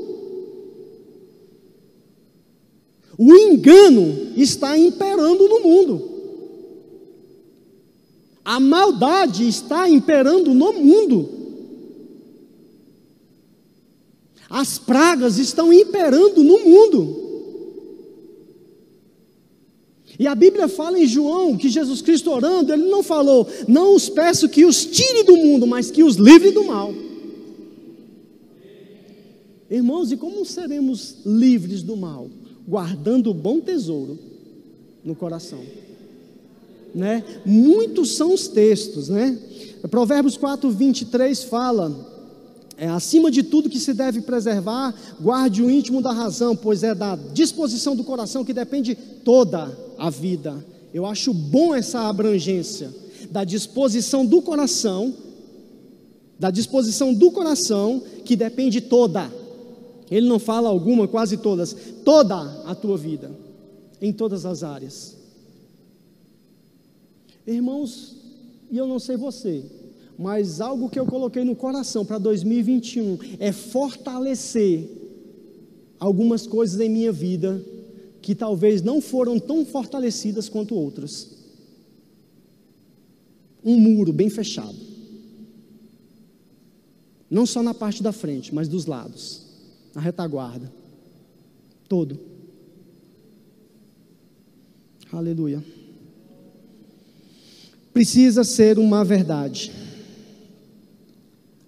[3.17, 6.09] O engano está imperando no mundo.
[8.43, 11.29] A maldade está imperando no mundo.
[14.49, 17.22] As pragas estão imperando no mundo.
[20.17, 24.09] E a Bíblia fala em João que Jesus Cristo orando, ele não falou, não os
[24.09, 26.93] peço que os tire do mundo, mas que os livre do mal.
[29.69, 32.29] Irmãos, e como seremos livres do mal?
[32.67, 34.17] guardando o bom tesouro
[35.03, 35.59] no coração.
[36.93, 37.23] Né?
[37.45, 39.37] Muitos são os textos, né?
[39.89, 41.91] Provérbios 4, 23 fala:
[42.77, 46.93] é, acima de tudo que se deve preservar, guarde o íntimo da razão, pois é
[46.93, 50.63] da disposição do coração que depende toda a vida.
[50.93, 52.93] Eu acho bom essa abrangência
[53.31, 55.13] da disposição do coração,
[56.37, 59.31] da disposição do coração que depende toda
[60.11, 63.31] Ele não fala alguma, quase todas, toda a tua vida,
[64.01, 65.15] em todas as áreas.
[67.47, 68.15] Irmãos,
[68.69, 69.63] e eu não sei você,
[70.17, 74.87] mas algo que eu coloquei no coração para 2021 é fortalecer
[75.99, 77.63] algumas coisas em minha vida
[78.23, 81.29] que talvez não foram tão fortalecidas quanto outras.
[83.61, 84.77] Um muro bem fechado.
[87.29, 89.41] Não só na parte da frente, mas dos lados,
[89.93, 90.71] na retaguarda.
[91.89, 92.17] Todo.
[95.11, 95.61] Aleluia.
[97.91, 99.69] Precisa ser uma verdade.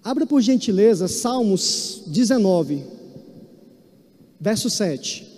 [0.02, 2.82] Abra por gentileza Salmos 19,
[4.40, 5.35] verso 7.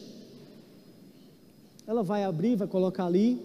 [1.88, 3.38] Ela vai abrir, vai colocar ali.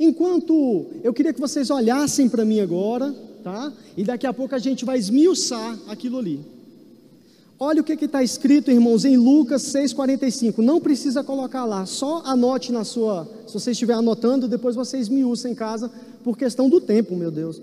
[0.00, 3.14] Enquanto eu queria que vocês olhassem para mim agora,
[3.44, 3.70] tá?
[3.98, 6.40] E daqui a pouco a gente vai esmiuçar aquilo ali.
[7.60, 10.60] Olha o que está escrito, irmãos, em Lucas 6,45.
[10.64, 13.28] Não precisa colocar lá, só anote na sua.
[13.46, 15.90] Se você estiver anotando, depois você esmiuça em casa,
[16.24, 17.60] por questão do tempo, meu Deus.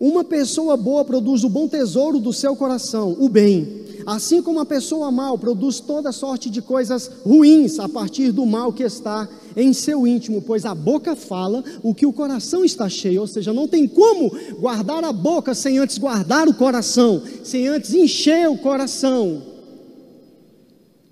[0.00, 3.84] Uma pessoa boa produz o bom tesouro do seu coração, o bem.
[4.06, 8.72] Assim como a pessoa mal produz toda sorte de coisas ruins a partir do mal
[8.72, 13.22] que está em seu íntimo, pois a boca fala o que o coração está cheio,
[13.22, 17.92] ou seja, não tem como guardar a boca sem antes guardar o coração, sem antes
[17.94, 19.42] encher o coração.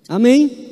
[0.09, 0.65] Amém?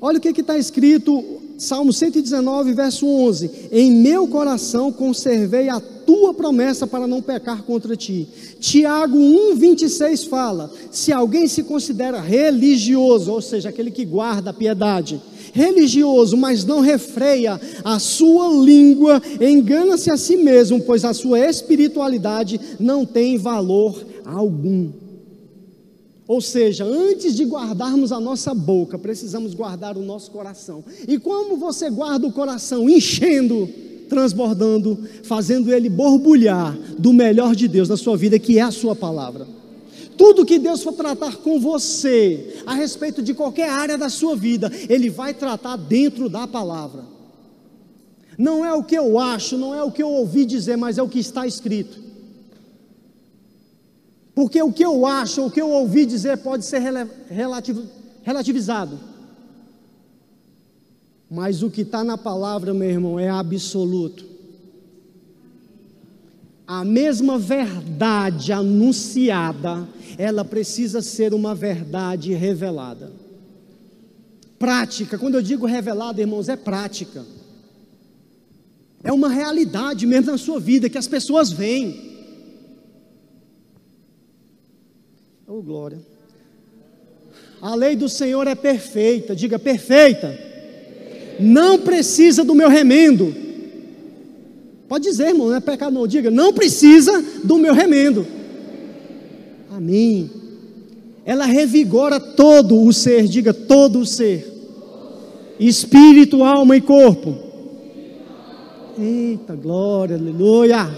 [0.00, 1.22] Olha o que está escrito,
[1.56, 7.96] Salmo 119, verso 11: Em meu coração conservei a tua promessa para não pecar contra
[7.96, 8.28] ti.
[8.60, 15.20] Tiago 1,26 fala: se alguém se considera religioso, ou seja, aquele que guarda a piedade,
[15.52, 22.60] religioso, mas não refreia a sua língua, engana-se a si mesmo, pois a sua espiritualidade
[22.78, 24.90] não tem valor algum.
[26.26, 30.82] Ou seja, antes de guardarmos a nossa boca, precisamos guardar o nosso coração.
[31.06, 32.88] E como você guarda o coração?
[32.88, 33.68] Enchendo
[34.14, 38.94] transbordando, fazendo ele borbulhar do melhor de Deus na sua vida, que é a sua
[38.94, 39.44] palavra.
[40.16, 44.70] Tudo que Deus for tratar com você, a respeito de qualquer área da sua vida,
[44.88, 47.02] Ele vai tratar dentro da palavra.
[48.38, 51.02] Não é o que eu acho, não é o que eu ouvi dizer, mas é
[51.02, 51.98] o que está escrito.
[54.32, 56.80] Porque o que eu acho, o que eu ouvi dizer pode ser
[58.22, 58.96] relativizado.
[61.34, 64.24] Mas o que está na palavra, meu irmão, é absoluto.
[66.64, 73.10] A mesma verdade anunciada, ela precisa ser uma verdade revelada.
[74.60, 77.26] Prática, quando eu digo revelada, irmãos, é prática.
[79.02, 82.16] É uma realidade mesmo na sua vida que as pessoas veem.
[85.48, 85.98] Oh, glória.
[87.60, 90.53] A lei do Senhor é perfeita, diga perfeita
[91.38, 93.34] não precisa do meu remendo.
[94.88, 96.06] Pode dizer, irmão, não é pecado, não.
[96.06, 98.26] Diga, não precisa do meu remendo.
[99.70, 100.30] Amém.
[101.24, 104.46] Ela revigora todo o ser, diga todo o ser,
[105.58, 107.34] espírito, alma e corpo.
[108.98, 110.88] Eita, glória, aleluia.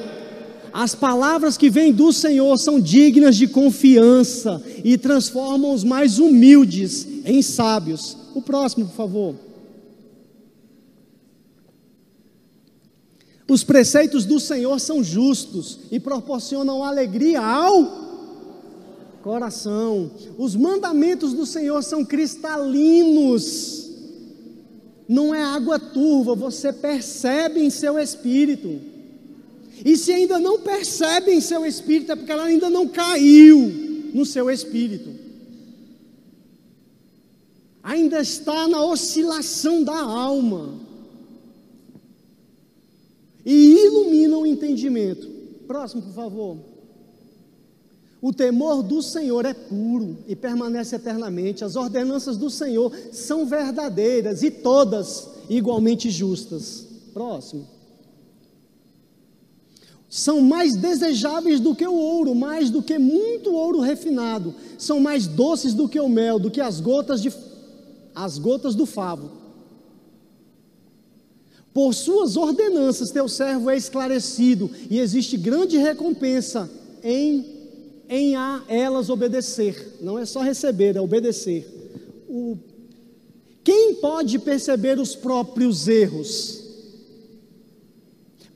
[0.73, 7.07] As palavras que vêm do Senhor são dignas de confiança e transformam os mais humildes
[7.25, 8.15] em sábios.
[8.35, 9.46] O próximo, por favor.
[13.49, 18.07] Os preceitos do Senhor são justos e proporcionam alegria ao
[19.23, 20.11] coração.
[20.37, 23.91] Os mandamentos do Senhor são cristalinos.
[25.09, 28.81] Não é água turva, você percebe em seu espírito.
[29.85, 34.27] E se ainda não percebe em seu espírito, é porque ela ainda não caiu no
[34.27, 35.11] seu espírito.
[37.81, 40.86] Ainda está na oscilação da alma
[43.47, 45.29] e ilumina o entendimento.
[45.69, 46.57] Próximo, por favor.
[48.21, 51.65] O temor do Senhor é puro e permanece eternamente.
[51.65, 56.87] As ordenanças do Senhor são verdadeiras e todas igualmente justas.
[57.15, 57.69] Próximo.
[60.11, 64.55] São mais desejáveis do que o ouro, mais do que muito ouro refinado.
[64.77, 67.33] São mais doces do que o mel, do que as gotas de
[68.15, 69.46] as gotas do favo.
[71.77, 76.71] Por suas ordenanças teu servo é esclarecido, e existe grande recompensa
[77.05, 77.45] em,
[78.09, 79.99] em a elas obedecer.
[80.01, 81.69] Não é só receber, é obedecer.
[82.31, 82.57] O,
[83.63, 86.65] quem pode perceber os próprios erros?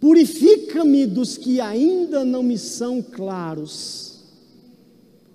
[0.01, 4.21] Purifica-me dos que ainda não me são claros.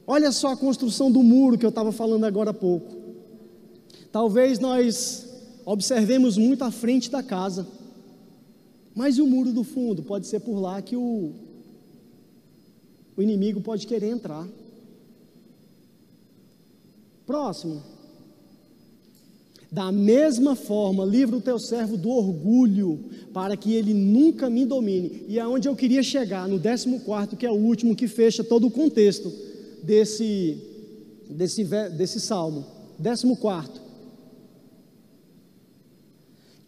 [0.07, 2.95] Olha só a construção do muro que eu estava falando agora há pouco.
[4.11, 5.23] Talvez nós
[5.65, 7.74] observemos muito a frente da casa,
[8.95, 10.01] mas e o muro do fundo?
[10.01, 11.33] Pode ser por lá que o,
[13.17, 14.47] o inimigo pode querer entrar.
[17.25, 17.83] Próximo.
[19.69, 25.25] Da mesma forma, livra o teu servo do orgulho, para que ele nunca me domine.
[25.27, 28.67] E aonde é eu queria chegar, no 14, que é o último que fecha todo
[28.67, 29.29] o contexto
[29.83, 30.57] desse,
[31.29, 32.65] desse, desse salmo.
[33.03, 33.84] 14.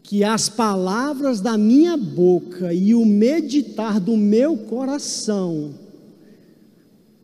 [0.07, 5.71] Que as palavras da minha boca e o meditar do meu coração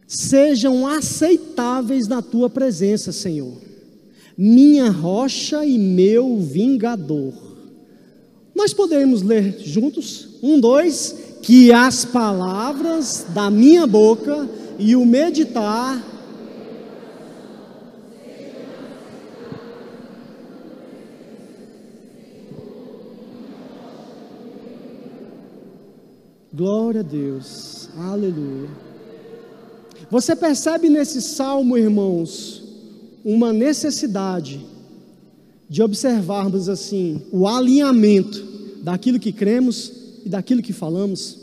[0.05, 3.53] sejam aceitáveis na tua presença, Senhor,
[4.37, 7.33] minha rocha e meu vingador.
[8.53, 10.27] Nós podemos ler juntos?
[10.43, 11.15] Um, dois.
[11.41, 16.03] Que as palavras da minha boca e o meditar.
[26.53, 28.69] Glória a Deus, aleluia.
[30.11, 32.63] Você percebe nesse salmo, irmãos,
[33.25, 34.63] uma necessidade
[35.67, 38.45] de observarmos assim o alinhamento
[38.83, 39.91] daquilo que cremos
[40.23, 41.39] e daquilo que falamos.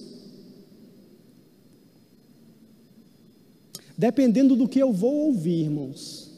[3.99, 6.31] Dependendo do que eu vou ouvir, irmãos,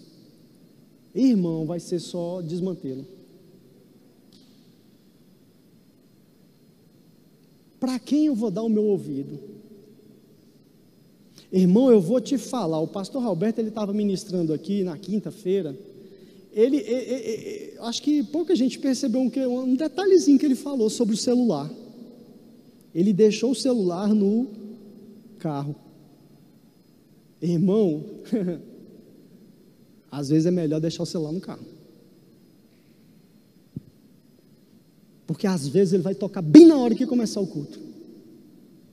[1.14, 3.07] irmão, vai ser só desmantelo.
[7.83, 9.41] Para quem eu vou dar o meu ouvido?
[11.51, 12.78] Irmão, eu vou te falar.
[12.78, 15.76] O pastor Roberto ele estava ministrando aqui na quinta-feira.
[16.53, 21.16] Ele, ele, ele, acho que pouca gente percebeu um, um detalhezinho que ele falou sobre
[21.16, 21.68] o celular.
[22.95, 24.47] Ele deixou o celular no
[25.41, 25.74] carro.
[27.43, 28.05] Irmão,
[30.09, 31.66] às vezes é melhor deixar o celular no carro.
[35.33, 37.80] Porque às vezes ele vai tocar bem na hora que começar o culto.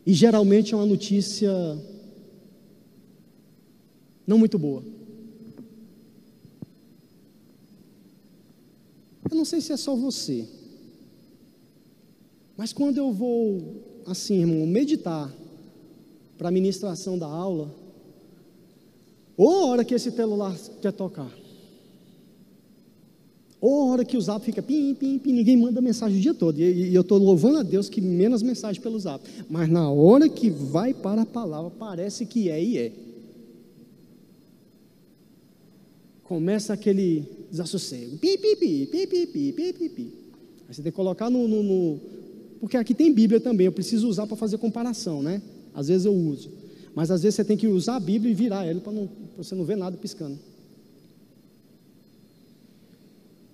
[0.06, 1.52] E geralmente é uma notícia
[4.26, 4.84] não muito boa.
[9.30, 10.48] Eu não sei se é só você,
[12.58, 15.32] mas quando eu vou, assim, irmão, meditar
[16.38, 17.74] para a ministração da aula,
[19.38, 21.39] ou a hora que esse celular quer tocar.
[23.62, 26.34] Ou a hora que o zap fica pim, pim, pim, ninguém manda mensagem o dia
[26.34, 26.58] todo.
[26.60, 29.28] E, e eu estou louvando a Deus que menos mensagem pelo zap.
[29.50, 32.92] Mas na hora que vai para a palavra, parece que é e é.
[36.24, 38.18] Começa aquele desassossego.
[38.18, 40.14] Pi, pi, pi, pi, pi, pi, pi, pi, pi.
[40.68, 42.00] Aí você tem que colocar no, no, no.
[42.62, 45.42] Porque aqui tem Bíblia também, eu preciso usar para fazer comparação, né?
[45.74, 46.50] Às vezes eu uso.
[46.96, 48.94] Mas às vezes você tem que usar a Bíblia e virar ela para
[49.38, 50.38] você não ver nada piscando.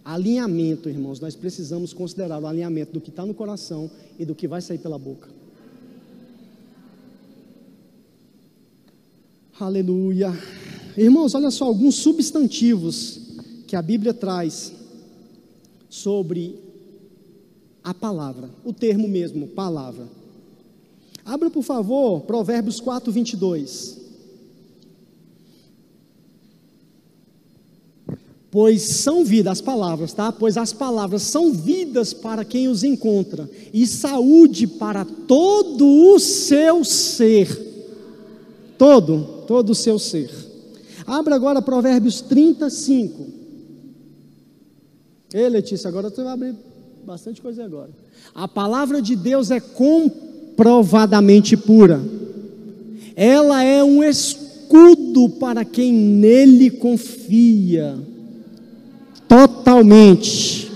[0.06, 3.90] Alinhamento, irmãos, nós precisamos considerar o alinhamento do que está no coração
[4.20, 5.28] e do que vai sair pela boca.
[9.60, 10.32] Aleluia.
[10.96, 13.20] Irmãos, olha só alguns substantivos
[13.66, 14.74] que a Bíblia traz
[15.90, 16.60] sobre
[17.84, 20.08] a palavra, o termo mesmo, palavra.
[21.26, 24.05] Abra, por favor, Provérbios 4, 22.
[28.56, 30.32] Pois são vidas, as palavras, tá?
[30.32, 36.86] Pois as palavras são vidas para quem os encontra, e saúde para todo o seu
[36.86, 37.50] ser.
[38.78, 40.32] Todo, todo o seu ser.
[41.06, 43.26] Abra agora Provérbios 35.
[45.34, 46.56] Ei, Letícia, agora você vai abrir
[47.06, 47.90] bastante coisa agora.
[48.34, 50.26] A palavra de Deus é completa
[50.56, 52.02] provadamente pura.
[53.16, 57.98] Ela é um escudo para quem nele confia,
[59.28, 60.72] totalmente.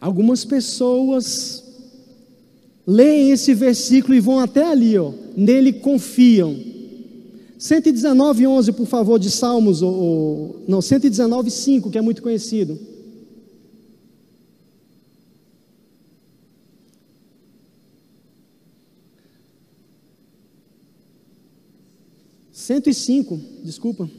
[0.00, 1.64] Algumas pessoas
[2.86, 6.56] leem esse versículo e vão até ali, ó, nele confiam.
[7.58, 12.78] 119, 11, por favor, de Salmos, ou, ou, não, 119, 5, que é muito conhecido.
[22.68, 24.10] 105, desculpa.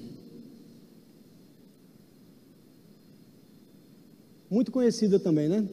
[4.49, 5.63] Muito conhecida também, né?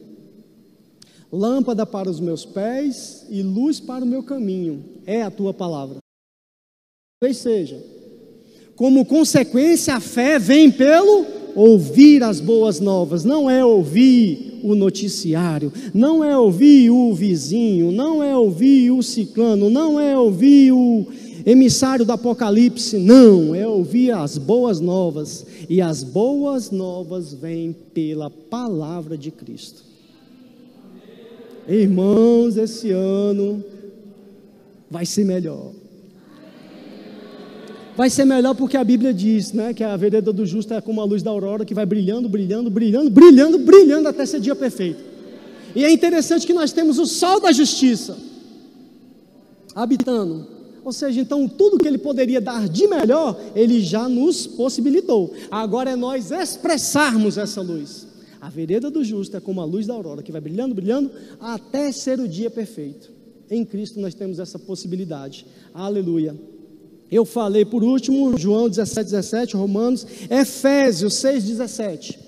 [1.31, 5.97] Lâmpada para os meus pés e luz para o meu caminho é a tua palavra.
[7.19, 7.83] Talvez seja.
[8.75, 11.25] Como consequência, a fé vem pelo
[11.55, 18.23] ouvir as boas novas, não é ouvir o noticiário, não é ouvir o vizinho, não
[18.23, 21.07] é ouvir o ciclano, não é ouvir o
[21.47, 22.97] emissário do Apocalipse.
[22.97, 25.45] Não, é ouvir as boas novas.
[25.69, 29.81] E as boas novas vêm pela palavra de Cristo.
[31.65, 33.63] Irmãos, esse ano
[34.91, 35.71] vai ser melhor.
[37.95, 41.01] Vai ser melhor porque a Bíblia diz, né, que a vereda do justo é como
[41.01, 45.03] a luz da aurora que vai brilhando, brilhando, brilhando, brilhando, brilhando até ser dia perfeito.
[45.75, 48.17] E é interessante que nós temos o sol da justiça
[49.73, 50.56] habitando.
[50.87, 55.33] Ou seja, então tudo que ele poderia dar de melhor, ele já nos possibilitou.
[55.51, 58.07] Agora é nós expressarmos essa luz.
[58.39, 61.11] A vereda do justo é como a luz da aurora que vai brilhando, brilhando
[61.41, 63.11] até ser o dia perfeito.
[63.51, 65.45] Em Cristo nós temos essa possibilidade.
[65.73, 66.33] Aleluia.
[67.11, 72.19] Eu falei por último, João 17, 17, Romanos, Efésios 6, 17.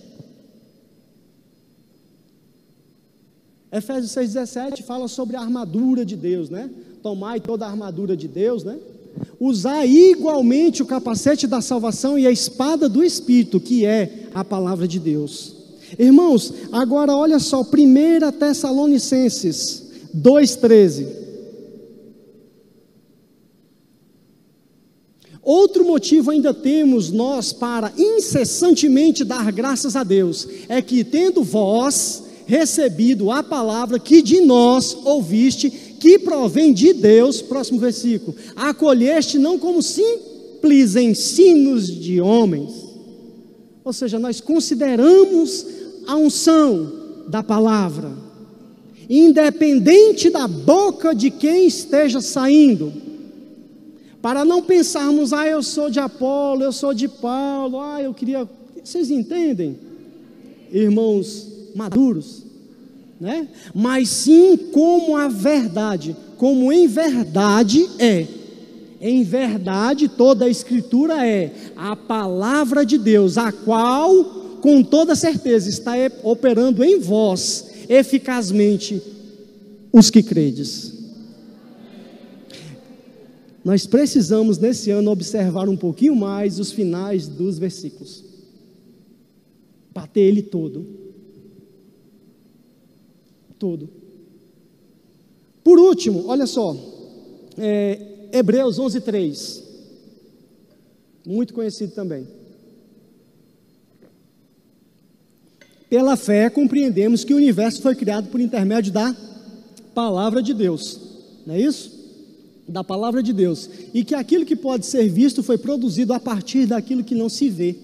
[3.72, 6.70] Efésios 6, 17 fala sobre a armadura de Deus, né?
[7.02, 8.78] Tomai toda a armadura de Deus, né?
[9.39, 14.88] Usar igualmente o capacete da salvação e a espada do Espírito, que é a palavra
[14.88, 15.56] de Deus.
[15.97, 19.84] Irmãos, agora olha só, 1 Tessalonicenses
[20.16, 21.08] 2,13.
[25.41, 32.24] Outro motivo ainda temos nós para incessantemente dar graças a Deus, é que tendo vós
[32.45, 39.60] recebido a palavra que de nós ouviste, que provém de Deus, próximo versículo, acolheste não
[39.60, 42.72] como simples ensinos de homens,
[43.84, 45.66] ou seja, nós consideramos
[46.08, 46.91] a unção
[47.28, 48.12] da palavra,
[49.10, 52.93] independente da boca de quem esteja saindo,
[54.22, 58.47] para não pensarmos, ah, eu sou de Apolo, eu sou de Paulo, ah, eu queria.
[58.84, 59.78] Vocês entendem?
[60.72, 62.43] Irmãos maduros,
[63.20, 63.47] né?
[63.74, 68.26] Mas sim como a verdade, como em verdade é.
[69.01, 74.26] Em verdade, toda a Escritura é a palavra de Deus, a qual,
[74.61, 75.93] com toda certeza, está
[76.24, 79.01] operando em vós eficazmente
[79.91, 80.93] os que credes.
[83.63, 88.24] Nós precisamos nesse ano observar um pouquinho mais os finais dos versículos.
[89.93, 91.09] Bater ele todo.
[93.60, 93.89] Todo.
[95.64, 96.76] Por último, olha só,
[97.57, 99.64] é, Hebreus 11, 3.
[101.28, 102.28] Muito conhecido também.
[105.89, 109.16] Pela fé compreendemos que o universo foi criado por intermédio da
[109.93, 110.99] palavra de Deus.
[111.45, 111.99] Não é isso?
[112.70, 116.68] da palavra de Deus, e que aquilo que pode ser visto foi produzido a partir
[116.68, 117.76] daquilo que não se vê.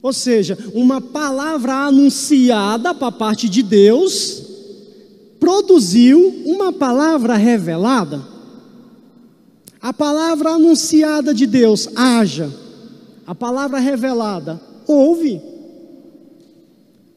[0.00, 4.43] Ou seja, uma palavra anunciada para parte de Deus
[5.44, 8.22] produziu uma palavra revelada.
[9.78, 12.50] A palavra anunciada de Deus, haja.
[13.26, 15.42] A palavra revelada, ouve.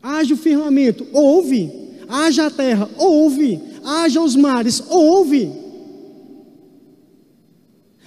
[0.03, 1.71] Haja o firmamento, ouve.
[2.09, 3.61] Haja a terra, ouve.
[3.81, 5.49] Haja os mares, ouve.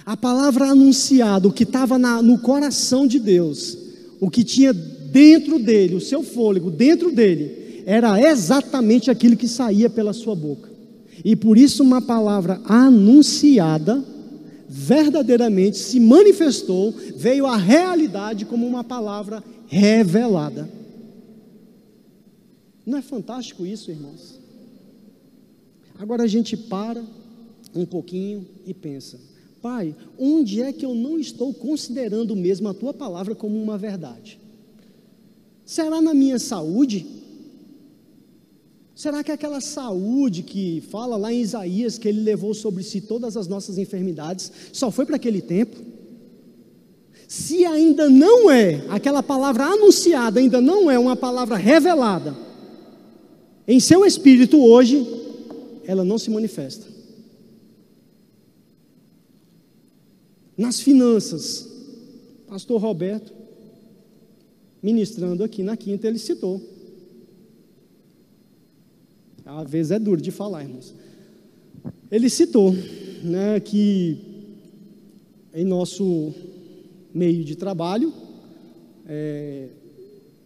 [0.05, 3.75] A palavra anunciada, o que estava no coração de Deus,
[4.19, 9.89] o que tinha dentro dele, o seu fôlego dentro dele, era exatamente aquilo que saía
[9.89, 10.69] pela sua boca.
[11.23, 14.03] E por isso, uma palavra anunciada,
[14.67, 20.69] verdadeiramente se manifestou, veio à realidade como uma palavra revelada.
[22.85, 24.39] Não é fantástico isso, irmãos?
[25.99, 27.03] Agora a gente para
[27.75, 29.19] um pouquinho e pensa:
[29.61, 34.39] Pai, onde é que eu não estou considerando mesmo a tua palavra como uma verdade?
[35.65, 37.05] Será na minha saúde?
[39.01, 43.35] Será que aquela saúde que fala lá em Isaías que ele levou sobre si todas
[43.35, 45.75] as nossas enfermidades só foi para aquele tempo?
[47.27, 52.37] Se ainda não é, aquela palavra anunciada ainda não é uma palavra revelada
[53.67, 55.03] em seu espírito hoje,
[55.83, 56.85] ela não se manifesta.
[60.55, 61.67] Nas finanças,
[62.47, 63.33] pastor Roberto,
[64.79, 66.61] ministrando aqui na quinta, ele citou.
[69.45, 70.93] Às vezes é duro de falar, irmãos.
[72.09, 72.75] Ele citou
[73.23, 74.17] né, que
[75.53, 76.33] em nosso
[77.13, 79.69] meio de trabalho, está é,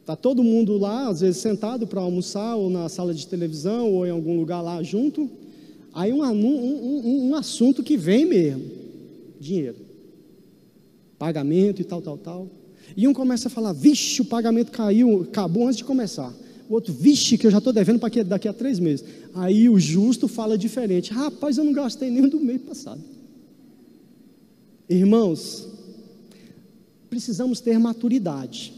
[0.06, 4.06] tá todo mundo lá, às vezes sentado para almoçar, ou na sala de televisão, ou
[4.06, 5.30] em algum lugar lá junto.
[5.94, 8.64] Aí um, um, um, um assunto que vem mesmo:
[9.40, 9.86] dinheiro
[11.18, 12.48] pagamento e tal, tal, tal.
[12.96, 16.34] E um começa a falar, vixe, o pagamento caiu, acabou antes de começar.
[16.70, 19.06] O outro, vixe, que eu já estou devendo para daqui a três meses.
[19.34, 23.02] Aí o justo fala diferente, rapaz, eu não gastei nem do mês passado.
[24.90, 25.68] Irmãos,
[27.10, 28.74] precisamos ter maturidade.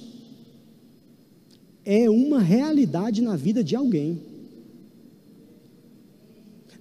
[1.86, 4.20] É uma realidade na vida de alguém.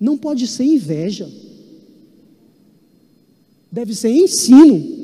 [0.00, 1.30] Não pode ser inveja.
[3.70, 4.96] Deve ser ensino.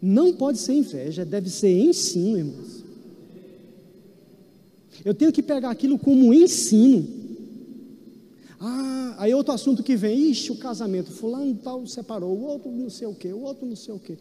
[0.00, 2.67] Não pode ser inveja, deve ser ensino, irmãos.
[5.08, 7.08] Eu tenho que pegar aquilo como ensino.
[8.60, 12.90] Ah, aí outro assunto que vem, ixi, o casamento, fulano tal separou, o outro não
[12.90, 14.18] sei o quê, o outro não sei o quê.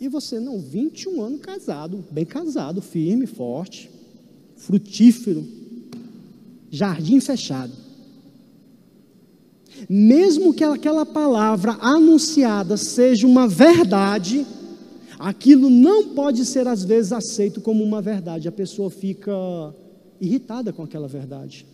[0.00, 3.90] E você, não, 21 anos casado, bem casado, firme, forte,
[4.56, 5.46] frutífero,
[6.70, 7.74] jardim fechado.
[9.90, 14.46] Mesmo que aquela palavra anunciada seja uma verdade,
[15.18, 18.48] aquilo não pode ser às vezes aceito como uma verdade.
[18.48, 19.34] A pessoa fica
[20.22, 21.66] irritada com aquela verdade.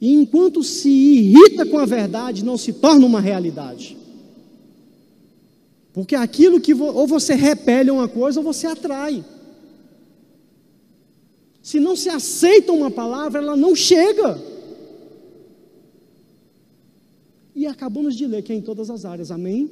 [0.00, 3.96] E enquanto se irrita com a verdade, não se torna uma realidade.
[5.92, 9.24] Porque aquilo que ou você repele uma coisa ou você atrai.
[11.62, 14.40] Se não se aceita uma palavra, ela não chega.
[17.54, 19.70] E acabamos de ler que é em todas as áreas, amém?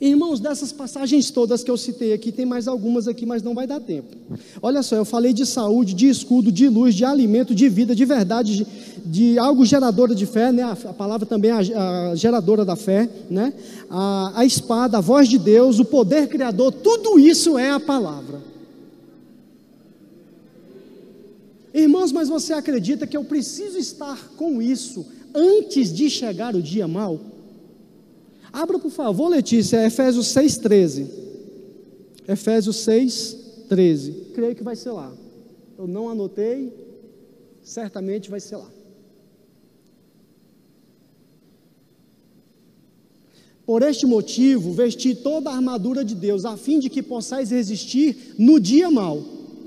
[0.00, 3.66] Irmãos, dessas passagens todas que eu citei aqui, tem mais algumas aqui, mas não vai
[3.66, 4.16] dar tempo.
[4.62, 8.06] Olha só, eu falei de saúde, de escudo, de luz, de alimento, de vida, de
[8.06, 8.66] verdade, de,
[9.04, 10.62] de algo geradora de fé, né?
[10.62, 13.52] a, a palavra também é a, a, geradora da fé, né?
[13.90, 18.40] A, a espada, a voz de Deus, o poder criador, tudo isso é a palavra.
[21.74, 26.88] Irmãos, mas você acredita que eu preciso estar com isso antes de chegar o dia
[26.88, 27.20] mal?
[28.52, 31.06] Abra, por favor, Letícia, Efésios 6,13.
[32.26, 34.32] Efésios 6,13.
[34.34, 35.12] Creio que vai ser lá.
[35.78, 36.72] Eu não anotei,
[37.62, 38.70] certamente vai ser lá.
[43.64, 48.34] Por este motivo, vesti toda a armadura de Deus, a fim de que possais resistir
[48.36, 49.22] no dia mal.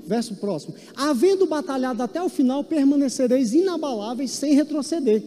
[0.06, 0.74] Verso próximo.
[0.94, 5.22] Havendo batalhado até o final, permanecereis inabaláveis sem retroceder.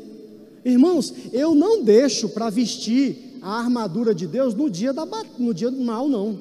[0.64, 5.06] Irmãos, eu não deixo para vestir a armadura de Deus no dia, da,
[5.38, 6.40] no dia do mal, não.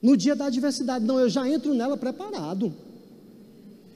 [0.00, 2.74] No dia da adversidade, não, eu já entro nela preparado.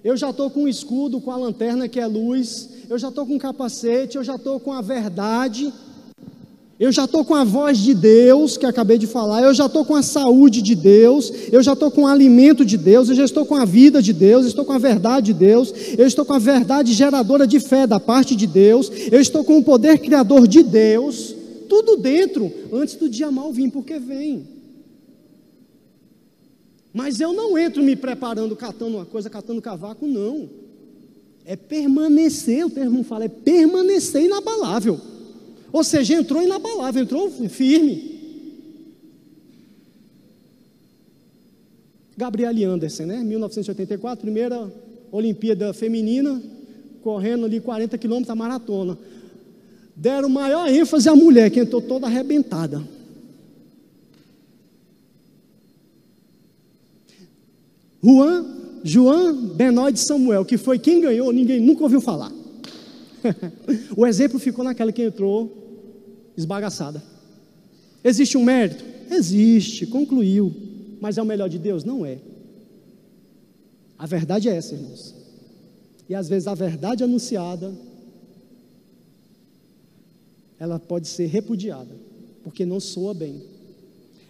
[0.05, 3.27] Eu já estou com o escudo, com a lanterna que é luz, eu já estou
[3.27, 5.73] com o capacete, eu já estou com a verdade
[6.79, 9.83] eu já estou com a voz de Deus, que acabei de falar, eu já estou
[9.83, 13.25] com a saúde de Deus, eu já estou com o alimento de Deus, eu já
[13.25, 16.25] estou com a vida de Deus, eu estou com a verdade de Deus, eu estou
[16.25, 19.99] com a verdade geradora de fé da parte de Deus, eu estou com o poder
[20.01, 21.35] criador de Deus,
[21.67, 24.47] tudo dentro, antes do dia mal vir, porque vem.
[26.93, 30.49] Mas eu não entro me preparando, catando uma coisa, catando cavaco, não.
[31.45, 35.01] É permanecer, o termo fala, é permanecer inabalável.
[35.73, 38.17] Ou seja, entrou inabalável, entrou firme.
[42.17, 43.23] Gabriele Anderson, né?
[43.23, 44.73] 1984, primeira
[45.13, 46.43] Olimpíada Feminina,
[47.03, 48.99] correndo ali 40 quilômetros a maratona.
[49.95, 52.83] Deram maior ênfase à mulher, que entrou toda arrebentada.
[58.03, 58.47] Juan,
[58.85, 62.33] João Benoit Samuel, que foi quem ganhou, ninguém nunca ouviu falar.
[63.97, 67.03] o exemplo ficou naquela que entrou esbagaçada.
[68.03, 68.85] Existe um mérito?
[69.11, 70.55] Existe, concluiu.
[71.01, 71.85] Mas é o melhor de Deus?
[71.85, 72.19] Não é.
[73.99, 75.15] A verdade é essa, irmãos.
[76.09, 77.75] E às vezes a verdade anunciada,
[80.59, 81.95] ela pode ser repudiada,
[82.43, 83.43] porque não soa bem.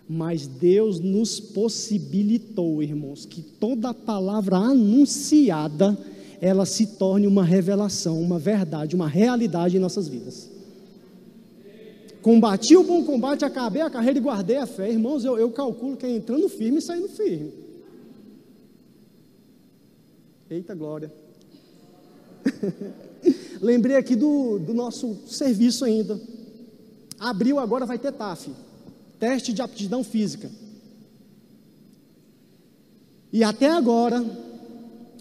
[0.08, 5.98] Mas Deus nos possibilitou, irmãos, que toda palavra anunciada,
[6.40, 10.50] ela se torne uma revelação, uma verdade, uma realidade em nossas vidas.
[12.22, 14.90] Combati o bom combate, acabei a carreira e guardei a fé.
[14.90, 17.52] Irmãos, eu, eu calculo que é entrando firme e saindo firme.
[20.50, 21.12] Eita glória.
[23.60, 26.20] Lembrei aqui do, do nosso serviço ainda.
[27.18, 28.50] Abril agora vai ter TAF
[29.18, 30.50] teste de aptidão física.
[33.32, 34.24] E até agora,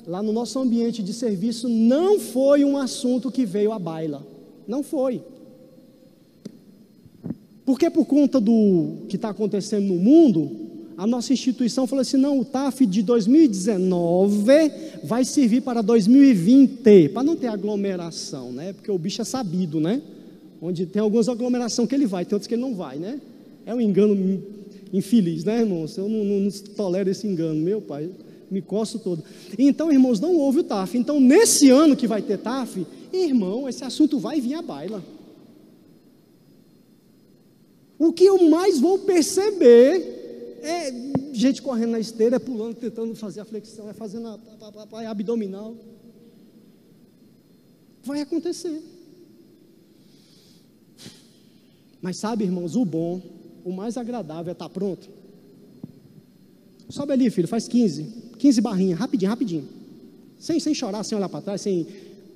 [0.07, 4.25] lá no nosso ambiente de serviço, não foi um assunto que veio à baila.
[4.67, 5.21] Não foi.
[7.65, 10.51] Porque por conta do que está acontecendo no mundo,
[10.97, 14.43] a nossa instituição falou assim: não, o TAF de 2019
[15.03, 18.73] vai servir para 2020, para não ter aglomeração, né?
[18.73, 20.01] Porque o bicho é sabido, né?
[20.61, 23.19] Onde tem algumas aglomerações que ele vai, tem outras que ele não vai, né?
[23.65, 24.41] É um engano
[24.93, 25.97] infeliz, né, irmãos?
[25.97, 28.09] Eu não, não, não tolero esse engano, meu pai,
[28.49, 29.23] me coço todo.
[29.57, 30.97] Então, irmãos, não houve o TAF.
[30.97, 35.03] Então, nesse ano que vai ter TAF, irmão, esse assunto vai vir à baila.
[37.97, 40.91] O que eu mais vou perceber é
[41.33, 45.11] gente correndo na esteira, pulando, tentando fazer a flexão, é fazendo a, a, a, a
[45.11, 45.75] abdominal.
[48.03, 48.81] Vai acontecer.
[52.01, 53.21] Mas sabe, irmãos, o bom,
[53.63, 55.09] o mais agradável é estar pronto.
[56.89, 58.03] Sobe ali, filho, faz 15.
[58.37, 59.67] 15 barrinhas, rapidinho, rapidinho.
[60.39, 61.87] Sem, sem chorar, sem olhar para trás, sem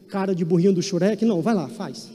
[0.07, 1.23] cara de burrinho do xurek.
[1.25, 2.09] Não, vai lá, faz.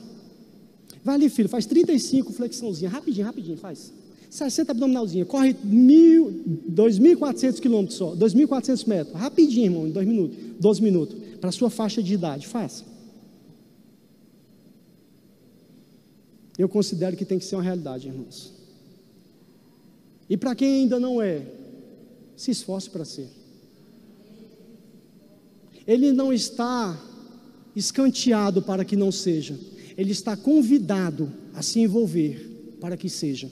[1.04, 3.92] Vai ali, filho, faz 35 flexãozinha, rapidinho, rapidinho, faz.
[4.30, 11.16] 60 abdominalzinha, corre 2.400 quilômetros só, 2.400 metros, rapidinho, irmão, em 2 minutos, 12 minutos,
[11.40, 12.84] para a sua faixa de idade, faça.
[16.58, 18.52] Eu considero que tem que ser uma realidade, irmãos.
[20.28, 21.46] E para quem ainda não é,
[22.36, 23.28] se esforce para ser.
[25.86, 26.98] Ele não está
[27.76, 29.58] escanteado para que não seja,
[29.96, 33.50] ele está convidado a se envolver para que seja.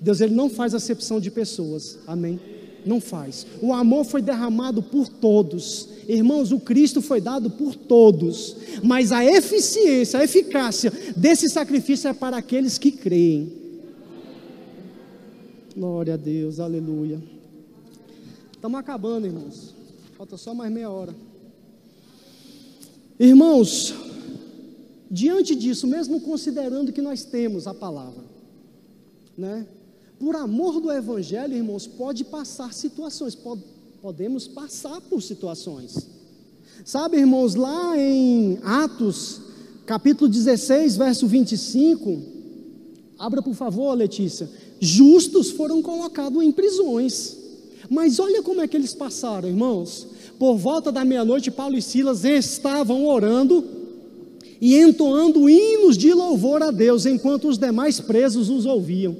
[0.00, 1.98] Deus ele não faz acepção de pessoas.
[2.06, 2.40] Amém.
[2.84, 3.46] Não faz.
[3.60, 5.88] O amor foi derramado por todos.
[6.08, 8.56] Irmãos, o Cristo foi dado por todos.
[8.82, 13.52] Mas a eficiência, a eficácia desse sacrifício é para aqueles que creem.
[15.76, 17.22] Glória a Deus, aleluia.
[18.52, 19.74] Estamos acabando, irmãos.
[20.16, 21.14] Falta só mais meia hora.
[23.18, 23.94] Irmãos,
[25.10, 28.24] diante disso, mesmo considerando que nós temos a palavra,
[29.36, 29.66] né?
[30.18, 33.62] Por amor do Evangelho, irmãos, pode passar situações, pode,
[34.00, 36.08] podemos passar por situações.
[36.84, 39.40] Sabe, irmãos, lá em Atos,
[39.84, 42.22] capítulo 16, verso 25,
[43.18, 44.48] abra por favor, Letícia.
[44.80, 47.36] Justos foram colocados em prisões.
[47.90, 50.06] Mas olha como é que eles passaram, irmãos.
[50.38, 53.64] Por volta da meia-noite, Paulo e Silas estavam orando
[54.60, 59.16] e entoando hinos de louvor a Deus, enquanto os demais presos os ouviam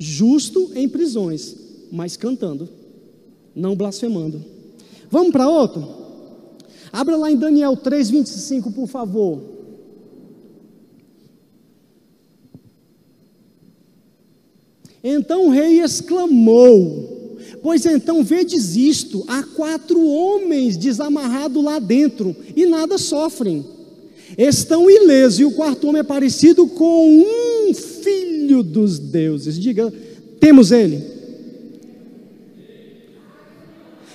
[0.00, 1.54] justo em prisões,
[1.92, 2.66] mas cantando,
[3.54, 4.42] não blasfemando.
[5.10, 5.86] Vamos para outro?
[6.90, 9.42] Abra lá em Daniel 3:25, por favor.
[15.04, 17.19] Então o rei exclamou:
[17.62, 23.64] Pois então vedes isto: há quatro homens desamarrados lá dentro e nada sofrem.
[24.38, 29.58] Estão ilesos, e o quarto homem é parecido com um filho dos deuses.
[29.58, 29.92] Diga,
[30.38, 31.02] temos ele.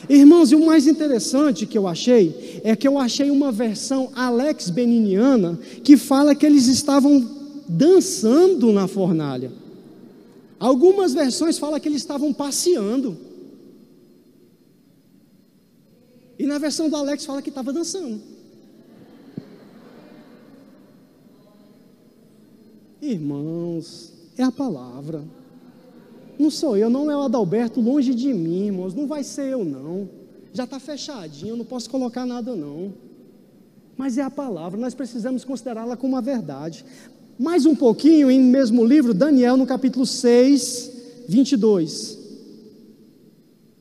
[0.08, 4.70] Irmãos, e o mais interessante que eu achei é que eu achei uma versão Alex
[4.70, 7.28] Beniniana que fala que eles estavam
[7.68, 9.52] dançando na fornalha.
[10.60, 13.18] Algumas versões falam que eles estavam passeando.
[16.38, 18.22] E na versão do Alex fala que estava dançando.
[23.02, 25.24] Irmãos, é a palavra.
[26.38, 28.94] Não sou eu, não é o Adalberto, longe de mim, irmãos.
[28.94, 30.10] Não vai ser eu, não.
[30.54, 32.94] Já está fechadinho, eu não posso colocar nada, não.
[33.98, 36.84] Mas é a palavra, nós precisamos considerá-la como a verdade.
[37.38, 40.92] Mais um pouquinho, em mesmo livro, Daniel, no capítulo 6,
[41.28, 42.15] 22.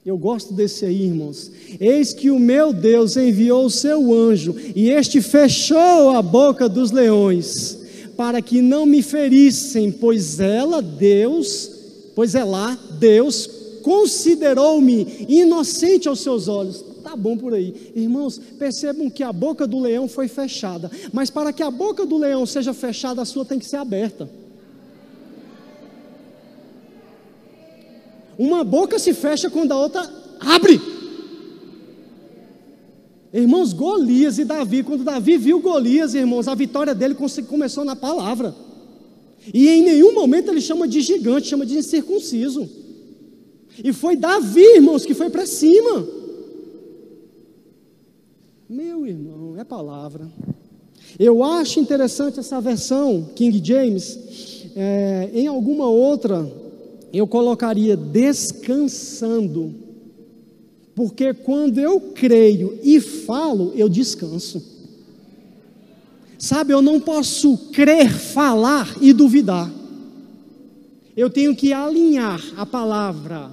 [0.04, 1.50] Eu gosto desse aí, irmãos.
[1.80, 6.90] Eis que o meu Deus enviou o seu anjo, e este fechou a boca dos
[6.90, 7.84] leões
[8.16, 11.70] para que não me ferissem, pois ela, Deus,
[12.14, 13.48] pois lá, Deus,
[13.82, 16.84] considerou-me inocente aos seus olhos.
[17.02, 17.92] Tá bom por aí.
[17.94, 22.16] Irmãos, percebam que a boca do leão foi fechada, mas para que a boca do
[22.16, 24.28] leão seja fechada, a sua tem que ser aberta.
[28.38, 30.08] Uma boca se fecha quando a outra
[30.40, 30.80] abre.
[33.32, 37.16] Irmãos, Golias e Davi, quando Davi viu Golias, irmãos, a vitória dele
[37.48, 38.54] começou na palavra.
[39.52, 42.68] E em nenhum momento ele chama de gigante, chama de incircunciso.
[43.82, 46.06] E foi Davi, irmãos, que foi para cima.
[48.68, 50.30] Meu irmão, é palavra.
[51.18, 54.18] Eu acho interessante essa versão, King James.
[54.76, 56.50] É, em alguma outra,
[57.18, 59.84] eu colocaria descansando
[60.94, 64.62] porque quando eu creio e falo, eu descanso.
[66.38, 69.70] Sabe, eu não posso crer, falar e duvidar.
[71.16, 73.50] Eu tenho que alinhar a palavra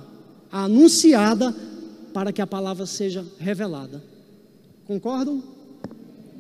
[0.51, 1.55] anunciada
[2.14, 4.03] para que a palavra seja revelada.
[4.86, 5.41] Concordam?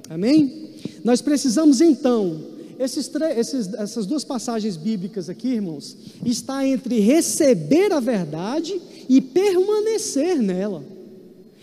[0.09, 0.71] Amém?
[1.03, 2.41] Nós precisamos então,
[2.81, 10.41] esses, esses, essas duas passagens bíblicas aqui, irmãos, está entre receber a verdade e permanecer
[10.41, 10.83] nela.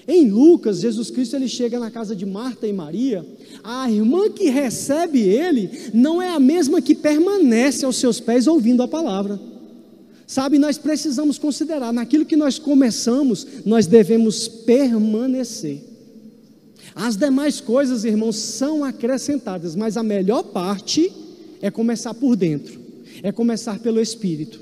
[0.06, 3.26] Em Lucas, Jesus Cristo ele chega na casa de Marta e Maria.
[3.64, 8.82] A irmã que recebe ele não é a mesma que permanece aos seus pés ouvindo
[8.82, 9.40] a palavra.
[10.24, 15.87] Sabe, nós precisamos considerar, naquilo que nós começamos, nós devemos permanecer.
[17.00, 21.12] As demais coisas, irmãos, são acrescentadas, mas a melhor parte
[21.62, 22.80] é começar por dentro,
[23.22, 24.60] é começar pelo Espírito.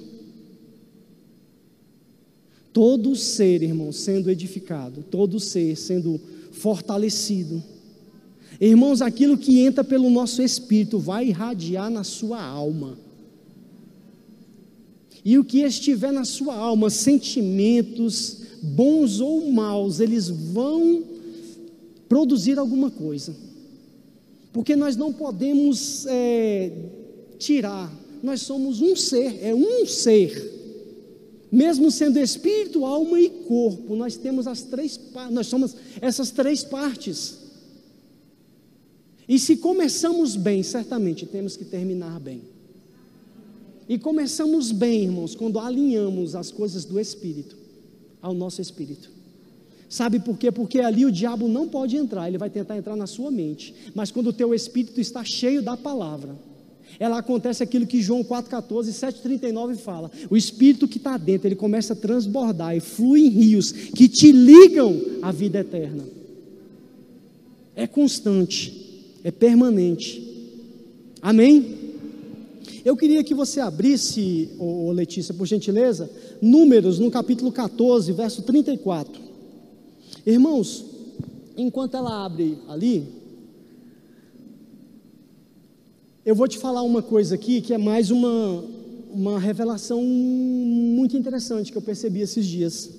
[2.75, 6.21] Todo ser, irmãos, sendo edificado, todo ser sendo
[6.53, 7.65] fortalecido.
[8.61, 12.99] Irmãos, aquilo que entra pelo nosso espírito vai irradiar na sua alma.
[15.25, 21.16] E o que estiver na sua alma, sentimentos, bons ou maus, eles vão
[22.09, 23.35] produzir alguma coisa.
[24.53, 26.73] Porque nós não podemos é,
[27.39, 27.93] tirar,
[28.23, 30.55] nós somos um ser, é um ser.
[31.53, 34.99] Mesmo sendo espírito, alma e corpo, nós temos as três
[35.31, 37.39] nós somos essas três partes.
[39.29, 42.43] E se começamos bem, certamente temos que terminar bem.
[43.89, 47.57] E começamos bem, irmãos, quando alinhamos as coisas do Espírito
[48.21, 49.16] ao nosso espírito.
[49.89, 50.51] Sabe por quê?
[50.51, 53.75] Porque ali o diabo não pode entrar, ele vai tentar entrar na sua mente.
[53.95, 56.37] Mas quando o teu espírito está cheio da palavra,
[56.99, 60.11] ela acontece aquilo que João 4,14 e 7,39 fala.
[60.31, 64.33] O espírito que está dentro, ele começa a transbordar e flui em rios que te
[64.33, 66.05] ligam à vida eterna.
[67.75, 68.73] É constante,
[69.23, 70.23] é permanente.
[71.21, 71.87] Amém?
[72.85, 76.09] Eu queria que você abrisse, oh, Letícia, por gentileza,
[76.41, 79.26] Números no capítulo 14, verso 34.
[80.27, 80.85] Irmãos,
[81.57, 83.07] enquanto ela abre ali,
[86.25, 88.65] eu vou te falar uma coisa aqui que é mais uma,
[89.13, 92.91] uma revelação muito interessante que eu percebi esses dias.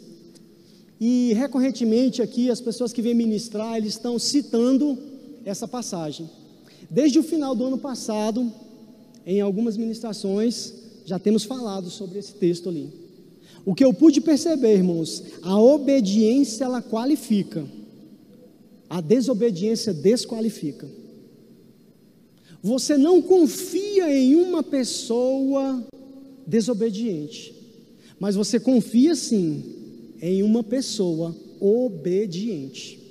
[1.01, 4.97] E recorrentemente aqui, as pessoas que vêm ministrar, eles estão citando
[5.43, 6.29] essa passagem.
[6.89, 8.49] Desde o final do ano passado,
[9.25, 10.73] em algumas ministrações,
[11.05, 13.06] já temos falado sobre esse texto ali.
[13.67, 17.67] O que eu pude perceber, irmãos, a obediência ela qualifica,
[18.89, 20.87] a desobediência desqualifica.
[22.63, 25.85] Você não confia em uma pessoa
[26.47, 27.53] desobediente,
[28.17, 29.61] mas você confia sim
[30.21, 33.01] em uma pessoa obediente.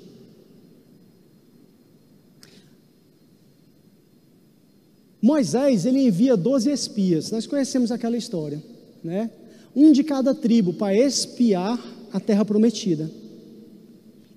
[5.21, 8.63] Moisés, ele envia 12 espias, nós conhecemos aquela história,
[9.05, 9.31] né?
[9.77, 11.79] Um de cada tribo para espiar
[12.11, 13.11] a terra prometida.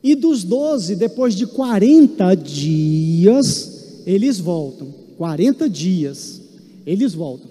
[0.04, 4.94] E dos 12, depois de 40 dias, eles voltam.
[5.18, 6.42] 40 dias,
[6.86, 7.50] eles voltam.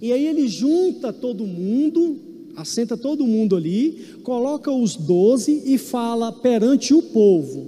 [0.00, 2.16] E aí ele junta todo mundo,
[2.56, 7.66] assenta todo mundo ali, coloca os 12 e fala perante o povo,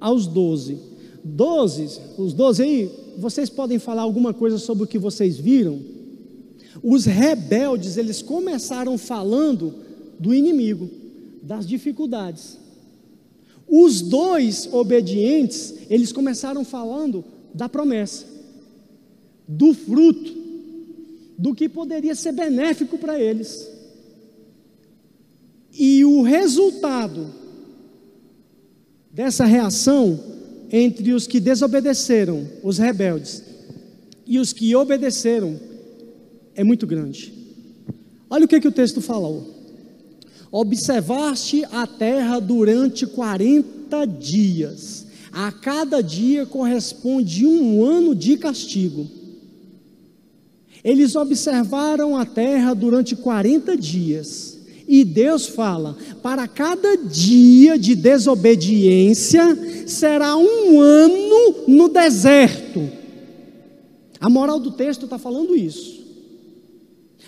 [0.00, 0.78] aos 12.
[1.22, 5.95] 12, os 12 aí, vocês podem falar alguma coisa sobre o que vocês viram?
[6.88, 9.74] Os rebeldes, eles começaram falando
[10.20, 10.88] do inimigo,
[11.42, 12.58] das dificuldades.
[13.66, 18.24] Os dois obedientes, eles começaram falando da promessa,
[19.48, 20.32] do fruto,
[21.36, 23.68] do que poderia ser benéfico para eles.
[25.76, 27.34] E o resultado
[29.10, 30.20] dessa reação
[30.70, 33.42] entre os que desobedeceram, os rebeldes,
[34.24, 35.65] e os que obedeceram,
[36.56, 37.32] é muito grande.
[38.28, 39.54] Olha o que, que o texto falou.
[40.50, 45.06] Observaste a terra durante 40 dias.
[45.32, 49.06] A cada dia corresponde um ano de castigo.
[50.82, 54.58] Eles observaram a terra durante 40 dias.
[54.88, 62.88] E Deus fala: para cada dia de desobediência será um ano no deserto.
[64.20, 65.95] A moral do texto está falando isso.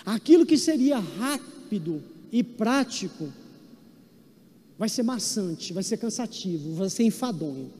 [0.09, 2.03] Aquilo que seria rápido
[2.33, 3.29] e prático
[4.79, 7.71] vai ser maçante, vai ser cansativo, vai ser enfadonho.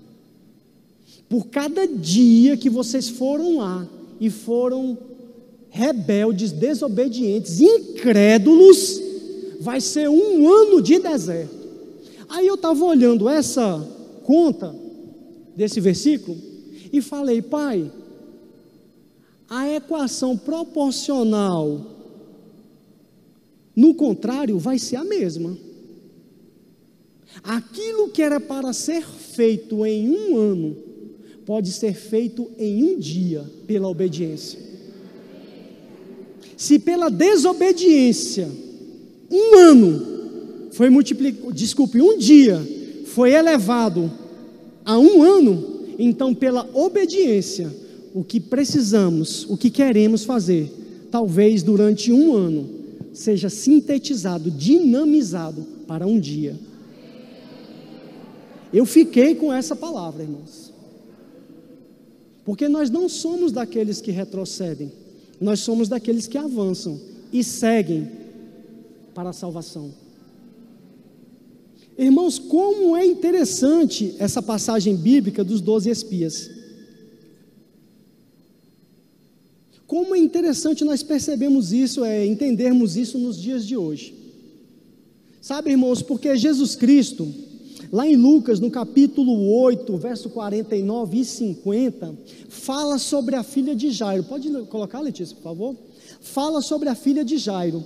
[1.27, 3.89] Por cada dia que vocês foram lá
[4.21, 4.99] e foram
[5.71, 9.01] rebeldes, desobedientes, incrédulos,
[9.61, 11.57] vai ser um ano de deserto.
[12.29, 13.81] Aí eu estava olhando essa
[14.25, 14.75] conta
[15.57, 16.37] desse versículo
[16.93, 17.91] e falei, pai,
[19.49, 21.98] a equação proporcional,
[23.79, 25.57] no contrário, vai ser a mesma.
[27.45, 30.77] Aquilo que era para ser feito em um ano,
[31.47, 34.59] pode ser feito em um dia, pela obediência.
[36.57, 38.51] Se pela desobediência,
[39.31, 42.61] um ano foi multiplicado, desculpe, um dia
[43.05, 44.11] foi elevado
[44.85, 47.73] a um ano, então, pela obediência,
[48.13, 50.69] o que precisamos, o que queremos fazer,
[51.13, 52.78] talvez durante um ano,
[53.19, 56.57] seja sintetizado, dinamizado para um dia.
[58.73, 60.73] Eu fiquei com essa palavra, irmãos.
[62.45, 64.93] Porque nós não somos daqueles que retrocedem,
[65.41, 67.01] nós somos daqueles que avançam
[67.33, 68.09] e seguem
[69.13, 69.93] para a salvação.
[71.99, 76.58] Irmãos, como é interessante essa passagem bíblica dos doze espias.
[79.89, 84.15] Como é interessante nós percebemos isso, é entendermos isso nos dias de hoje.
[85.41, 87.27] Sabe, irmãos, porque Jesus Cristo,
[87.91, 92.15] lá em Lucas, no capítulo 8, verso 49 e 50,
[92.51, 94.25] fala sobre a filha de Jairo.
[94.25, 95.77] Pode colocar, Letícia, por favor?
[96.21, 97.83] Fala sobre a filha de Jairo.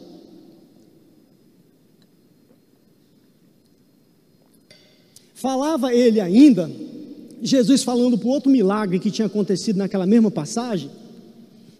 [5.34, 6.68] Falava ele ainda,
[7.40, 10.90] Jesus falando para outro milagre que tinha acontecido naquela mesma passagem,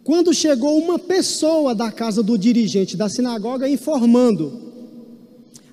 [0.05, 4.53] quando chegou uma pessoa da casa do dirigente da sinagoga informando: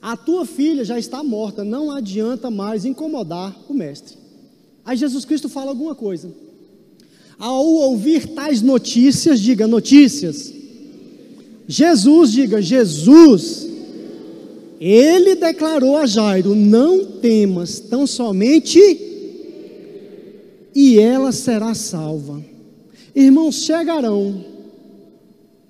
[0.01, 4.17] A tua filha já está morta, não adianta mais incomodar o mestre.
[4.85, 6.31] Aí Jesus Cristo fala alguma coisa.
[7.39, 10.53] Ao ouvir tais notícias, diga notícias.
[11.67, 13.67] Jesus, diga Jesus.
[14.79, 18.79] Ele declarou a Jairo: Não temas, tão somente,
[20.75, 22.43] e ela será salva.
[23.15, 24.43] Irmãos, chegarão.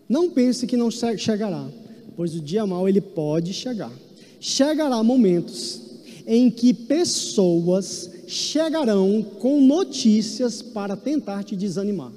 [0.08, 1.70] Não pense que não chegará,
[2.16, 3.92] pois o dia mau ele pode chegar.
[4.40, 5.82] Chegará momentos
[6.26, 12.12] em que pessoas chegarão com notícias para tentar te desanimar.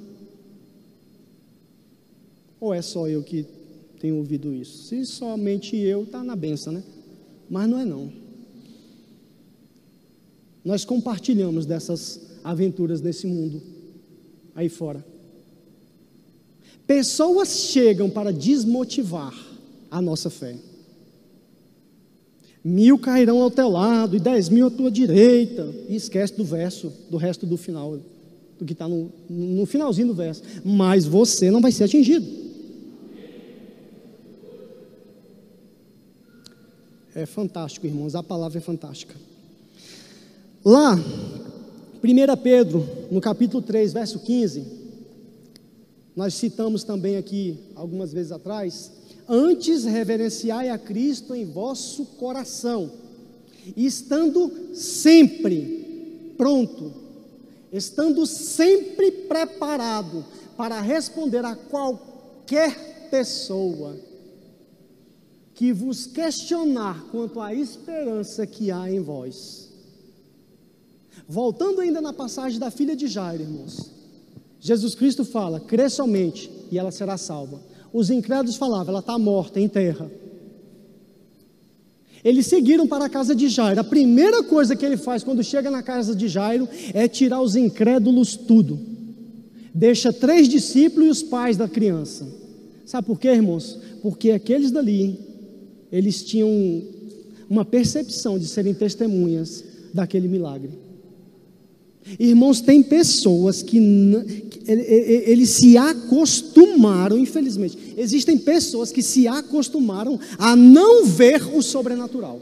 [2.59, 3.45] Ou é só eu que
[3.99, 4.83] tenho ouvido isso?
[4.83, 6.83] Se somente eu, está na benção, né?
[7.49, 8.11] Mas não é não.
[10.63, 13.61] Nós compartilhamos dessas aventuras nesse mundo
[14.55, 15.12] aí fora.
[16.85, 19.33] Pessoas chegam para desmotivar
[19.89, 20.55] a nossa fé.
[22.63, 25.73] Mil cairão ao teu lado e dez mil à tua direita.
[25.87, 27.97] E esquece do verso, do resto do final,
[28.57, 30.43] do que está no, no finalzinho do verso.
[30.63, 32.25] Mas você não vai ser atingido.
[37.15, 39.15] É fantástico, irmãos, a palavra é fantástica.
[40.65, 44.82] Lá, 1 Pedro, no capítulo 3, verso 15,
[46.15, 48.91] nós citamos também aqui algumas vezes atrás,
[49.27, 52.91] antes reverenciai a Cristo em vosso coração,
[53.75, 56.93] estando sempre pronto,
[57.71, 63.95] estando sempre preparado para responder a qualquer pessoa
[65.55, 69.69] que vos questionar quanto à esperança que há em vós.
[71.27, 73.92] Voltando ainda na passagem da filha de Jairo, irmãos.
[74.63, 77.61] Jesus Cristo fala: crê somente e ela será salva.
[77.91, 80.09] Os incrédulos falavam: ela está morta em terra.
[82.23, 83.81] Eles seguiram para a casa de Jairo.
[83.81, 87.57] A primeira coisa que ele faz quando chega na casa de Jairo é tirar os
[87.57, 88.79] incrédulos tudo.
[89.75, 92.25] Deixa três discípulos e os pais da criança.
[92.85, 93.77] Sabe por quê, irmãos?
[94.01, 95.19] Porque aqueles dali,
[95.91, 96.49] eles tinham
[97.49, 99.61] uma percepção de serem testemunhas
[99.93, 100.69] daquele milagre.
[102.19, 103.77] Irmãos, tem pessoas que,
[104.67, 112.41] eles se acostumaram, infelizmente, existem pessoas que se acostumaram a não ver o sobrenatural.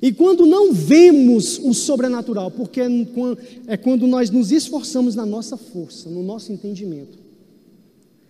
[0.00, 2.80] E quando não vemos o sobrenatural, porque
[3.66, 7.25] é quando nós nos esforçamos na nossa força, no nosso entendimento,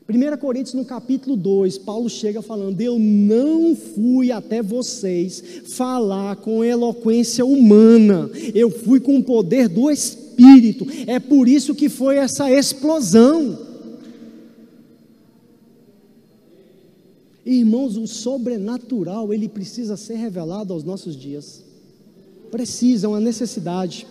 [0.09, 6.63] 1 Coríntios, no capítulo 2, Paulo chega falando: Eu não fui até vocês falar com
[6.63, 12.49] eloquência humana, eu fui com o poder do Espírito, é por isso que foi essa
[12.51, 13.67] explosão.
[17.45, 21.65] Irmãos, o sobrenatural, ele precisa ser revelado aos nossos dias.
[22.51, 24.07] Precisa, é uma necessidade.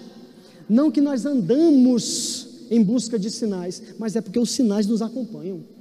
[0.69, 5.74] Não que nós andamos em busca de sinais, mas é porque os sinais nos acompanham.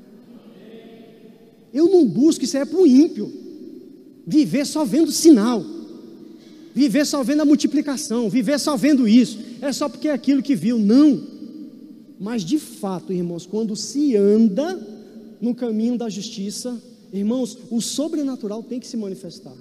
[1.74, 3.30] Eu não busco, isso é para o ímpio.
[4.24, 5.62] Viver só vendo sinal.
[6.72, 8.30] Viver só vendo a multiplicação.
[8.30, 9.38] Viver só vendo isso.
[9.60, 10.78] É só porque é aquilo que viu.
[10.78, 11.20] Não.
[12.18, 14.80] Mas de fato, irmãos, quando se anda
[15.40, 16.80] no caminho da justiça,
[17.12, 19.56] irmãos, o sobrenatural tem que se manifestar.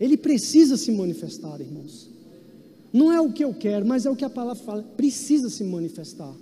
[0.00, 2.08] Ele precisa se manifestar, irmãos.
[2.92, 4.82] Não é o que eu quero, mas é o que a palavra fala.
[4.96, 6.34] Precisa se manifestar.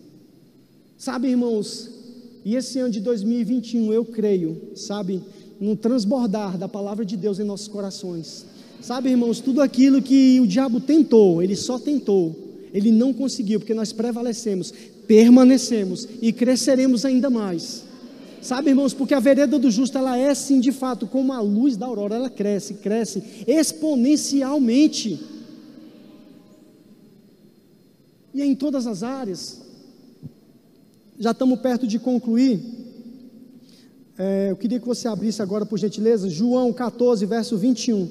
[0.96, 1.90] Sabe, irmãos,
[2.46, 5.20] e esse ano de 2021, eu creio, sabe,
[5.60, 8.46] no transbordar da palavra de Deus em nossos corações.
[8.80, 12.36] Sabe, irmãos, tudo aquilo que o diabo tentou, ele só tentou,
[12.72, 14.72] ele não conseguiu, porque nós prevalecemos,
[15.08, 17.82] permanecemos e cresceremos ainda mais.
[18.40, 21.76] Sabe, irmãos, porque a vereda do justo, ela é sim, de fato, como a luz
[21.76, 25.18] da aurora, ela cresce, cresce exponencialmente.
[28.32, 29.65] E é em todas as áreas.
[31.18, 32.60] Já estamos perto de concluir.
[34.18, 38.08] É, eu queria que você abrisse agora, por gentileza, João 14, verso 21.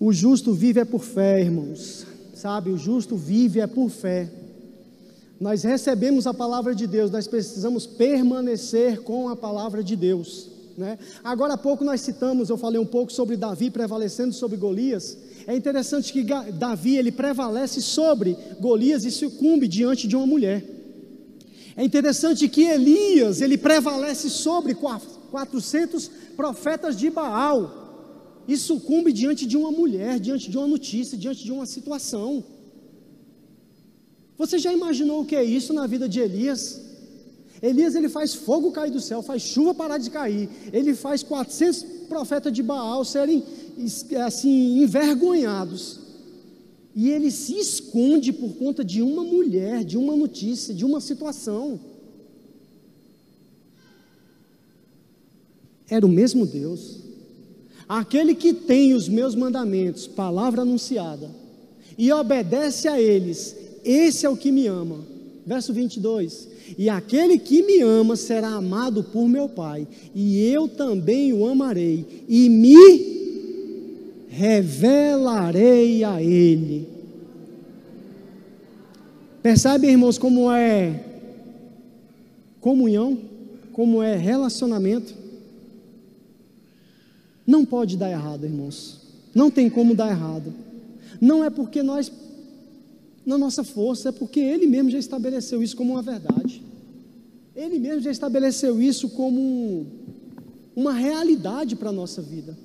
[0.00, 2.06] O justo vive é por fé, irmãos.
[2.34, 4.30] Sabe, o justo vive é por fé.
[5.38, 10.48] Nós recebemos a palavra de Deus, nós precisamos permanecer com a palavra de Deus.
[10.76, 10.98] Né?
[11.22, 15.16] Agora há pouco nós citamos, eu falei um pouco sobre Davi prevalecendo sobre Golias.
[15.46, 20.77] É interessante que Davi ele prevalece sobre Golias e sucumbe diante de uma mulher.
[21.78, 29.56] É interessante que Elias ele prevalece sobre 400 profetas de Baal e sucumbe diante de
[29.56, 32.42] uma mulher, diante de uma notícia, diante de uma situação.
[34.36, 36.80] Você já imaginou o que é isso na vida de Elias?
[37.62, 41.84] Elias ele faz fogo cair do céu, faz chuva parar de cair, ele faz 400
[42.08, 43.44] profetas de Baal serem
[44.26, 46.07] assim envergonhados.
[47.00, 51.78] E ele se esconde por conta de uma mulher, de uma notícia, de uma situação.
[55.88, 56.96] Era o mesmo Deus.
[57.88, 61.30] Aquele que tem os meus mandamentos, palavra anunciada,
[61.96, 64.98] e obedece a eles, esse é o que me ama.
[65.46, 66.48] Verso 22.
[66.76, 72.24] E aquele que me ama será amado por meu Pai, e eu também o amarei,
[72.28, 73.17] e me
[74.38, 76.88] revelarei a Ele.
[79.42, 81.04] Percebem, irmãos, como é
[82.60, 83.18] comunhão,
[83.72, 85.12] como é relacionamento?
[87.44, 89.00] Não pode dar errado, irmãos.
[89.34, 90.52] Não tem como dar errado.
[91.20, 92.12] Não é porque nós
[93.26, 96.62] na nossa força, é porque Ele mesmo já estabeleceu isso como uma verdade.
[97.54, 99.86] Ele mesmo já estabeleceu isso como
[100.74, 102.56] uma realidade para a nossa vida.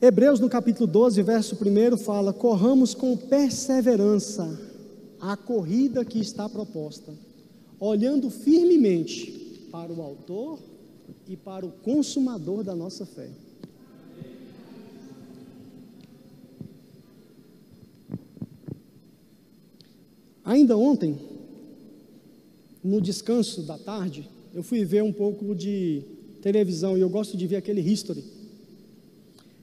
[0.00, 4.60] Hebreus no capítulo 12, verso 1 fala: Corramos com perseverança
[5.18, 7.14] a corrida que está proposta,
[7.80, 10.58] olhando firmemente para o Autor
[11.26, 13.30] e para o Consumador da nossa fé.
[20.44, 21.18] Ainda ontem,
[22.84, 26.02] no descanso da tarde, eu fui ver um pouco de
[26.42, 28.35] televisão e eu gosto de ver aquele History.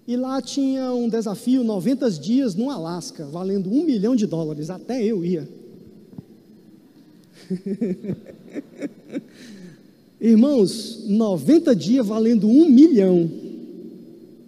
[0.07, 4.69] E lá tinha um desafio 90 dias no Alasca, valendo um milhão de dólares.
[4.69, 5.47] Até eu ia.
[10.19, 13.29] Irmãos, 90 dias valendo um milhão.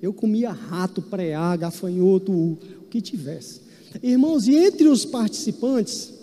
[0.01, 2.57] Eu comia rato, preá, gafanhoto, o
[2.89, 3.61] que tivesse.
[4.03, 6.13] Irmãos, e entre os participantes,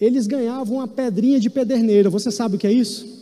[0.00, 2.10] eles ganhavam uma pedrinha de pederneira.
[2.10, 3.15] Você sabe o que é isso?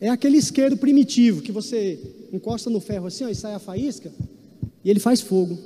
[0.00, 1.98] É aquele isqueiro primitivo que você
[2.32, 4.10] encosta no ferro assim ó, e sai a faísca
[4.84, 5.58] e ele faz fogo.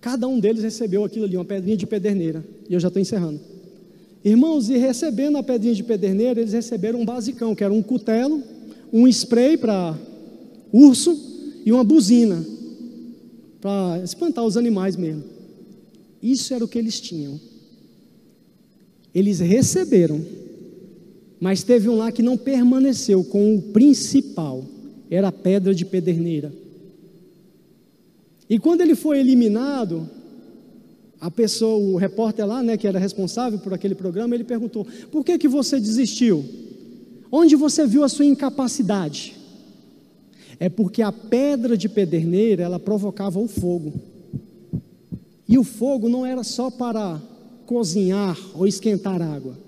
[0.00, 2.44] Cada um deles recebeu aquilo ali, uma pedrinha de pederneira.
[2.68, 3.40] E eu já estou encerrando.
[4.24, 8.42] Irmãos, e recebendo a pedrinha de pederneira, eles receberam um basicão, que era um cutelo,
[8.92, 9.96] um spray para
[10.72, 11.16] urso
[11.64, 12.44] e uma buzina
[13.60, 15.24] para espantar os animais mesmo.
[16.22, 17.40] Isso era o que eles tinham.
[19.14, 20.24] Eles receberam,
[21.46, 24.64] mas teve um lá que não permaneceu com o principal,
[25.08, 26.52] era a pedra de pederneira.
[28.50, 30.10] E quando ele foi eliminado,
[31.20, 35.24] a pessoa, o repórter lá, né, que era responsável por aquele programa, ele perguntou: "Por
[35.24, 36.44] que que você desistiu?
[37.30, 39.36] Onde você viu a sua incapacidade?"
[40.58, 43.92] É porque a pedra de pederneira, ela provocava o fogo.
[45.48, 47.22] E o fogo não era só para
[47.66, 49.65] cozinhar ou esquentar água.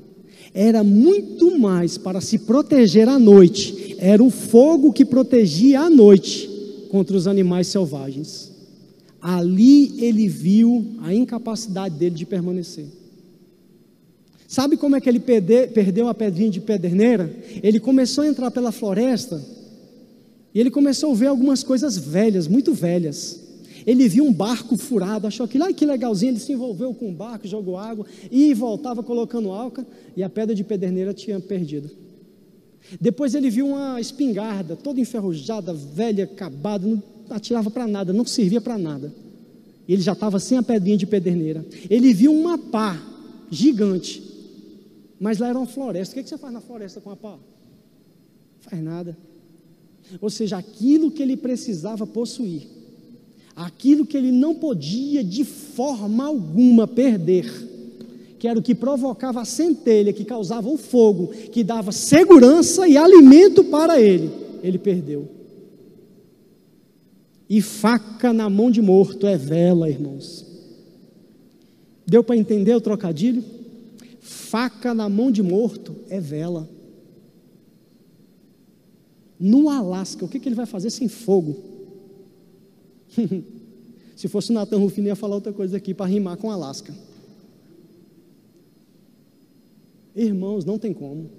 [0.60, 3.94] Era muito mais para se proteger à noite.
[3.97, 6.51] Era o fogo que protegia à noite
[6.90, 8.51] contra os animais selvagens.
[9.22, 12.86] Ali ele viu a incapacidade dele de permanecer.
[14.48, 17.32] Sabe como é que ele perdeu a pedrinha de pederneira?
[17.62, 19.40] Ele começou a entrar pela floresta
[20.52, 23.48] e ele começou a ver algumas coisas velhas, muito velhas.
[23.87, 27.13] Ele viu um barco furado, achou aquilo, ai que legalzinho, ele se envolveu com o
[27.13, 29.85] barco, jogou água e voltava colocando álcool
[30.17, 31.91] e a pedra de pederneira tinha perdido.
[33.01, 38.61] Depois ele viu uma espingarda, toda enferrujada, velha, acabada, não atirava para nada, não servia
[38.61, 39.13] para nada.
[39.89, 41.65] Ele já estava sem a pedrinha de pederneira.
[41.89, 43.01] Ele viu uma pá
[43.51, 44.23] gigante.
[45.19, 46.19] Mas lá era uma floresta.
[46.19, 47.39] O que você faz na floresta com a pá?
[48.61, 49.17] Faz nada.
[50.21, 52.67] Ou seja, aquilo que ele precisava possuir,
[53.59, 57.51] aquilo que ele não podia de forma alguma perder,
[58.39, 62.97] que era o que provocava a centelha, que causava o fogo, que dava segurança e
[62.97, 64.30] alimento para ele,
[64.62, 65.28] ele perdeu.
[67.51, 70.47] E faca na mão de morto é vela, irmãos.
[72.06, 73.43] Deu para entender o trocadilho?
[74.20, 76.68] Faca na mão de morto é vela.
[79.40, 81.68] No Alasca, o que, que ele vai fazer sem fogo?
[84.16, 86.93] Se fosse o Natan Rufino, ia falar outra coisa aqui para rimar com Alasca.
[90.14, 91.30] Irmãos, não tem como.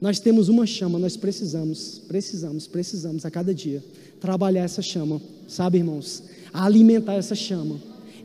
[0.00, 3.82] Nós temos uma chama, nós precisamos, precisamos, precisamos a cada dia
[4.20, 6.24] trabalhar essa chama, sabe, irmãos?
[6.52, 7.76] Alimentar essa chama.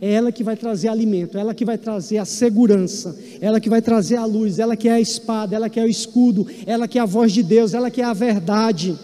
[0.02, 3.84] É ela que vai trazer alimento, ela que vai trazer a segurança, ela que vai
[3.84, 6.98] trazer a luz, ela que é a espada, ela que é o escudo, ela que
[6.98, 8.98] é a voz de Deus, ela que é a verdade.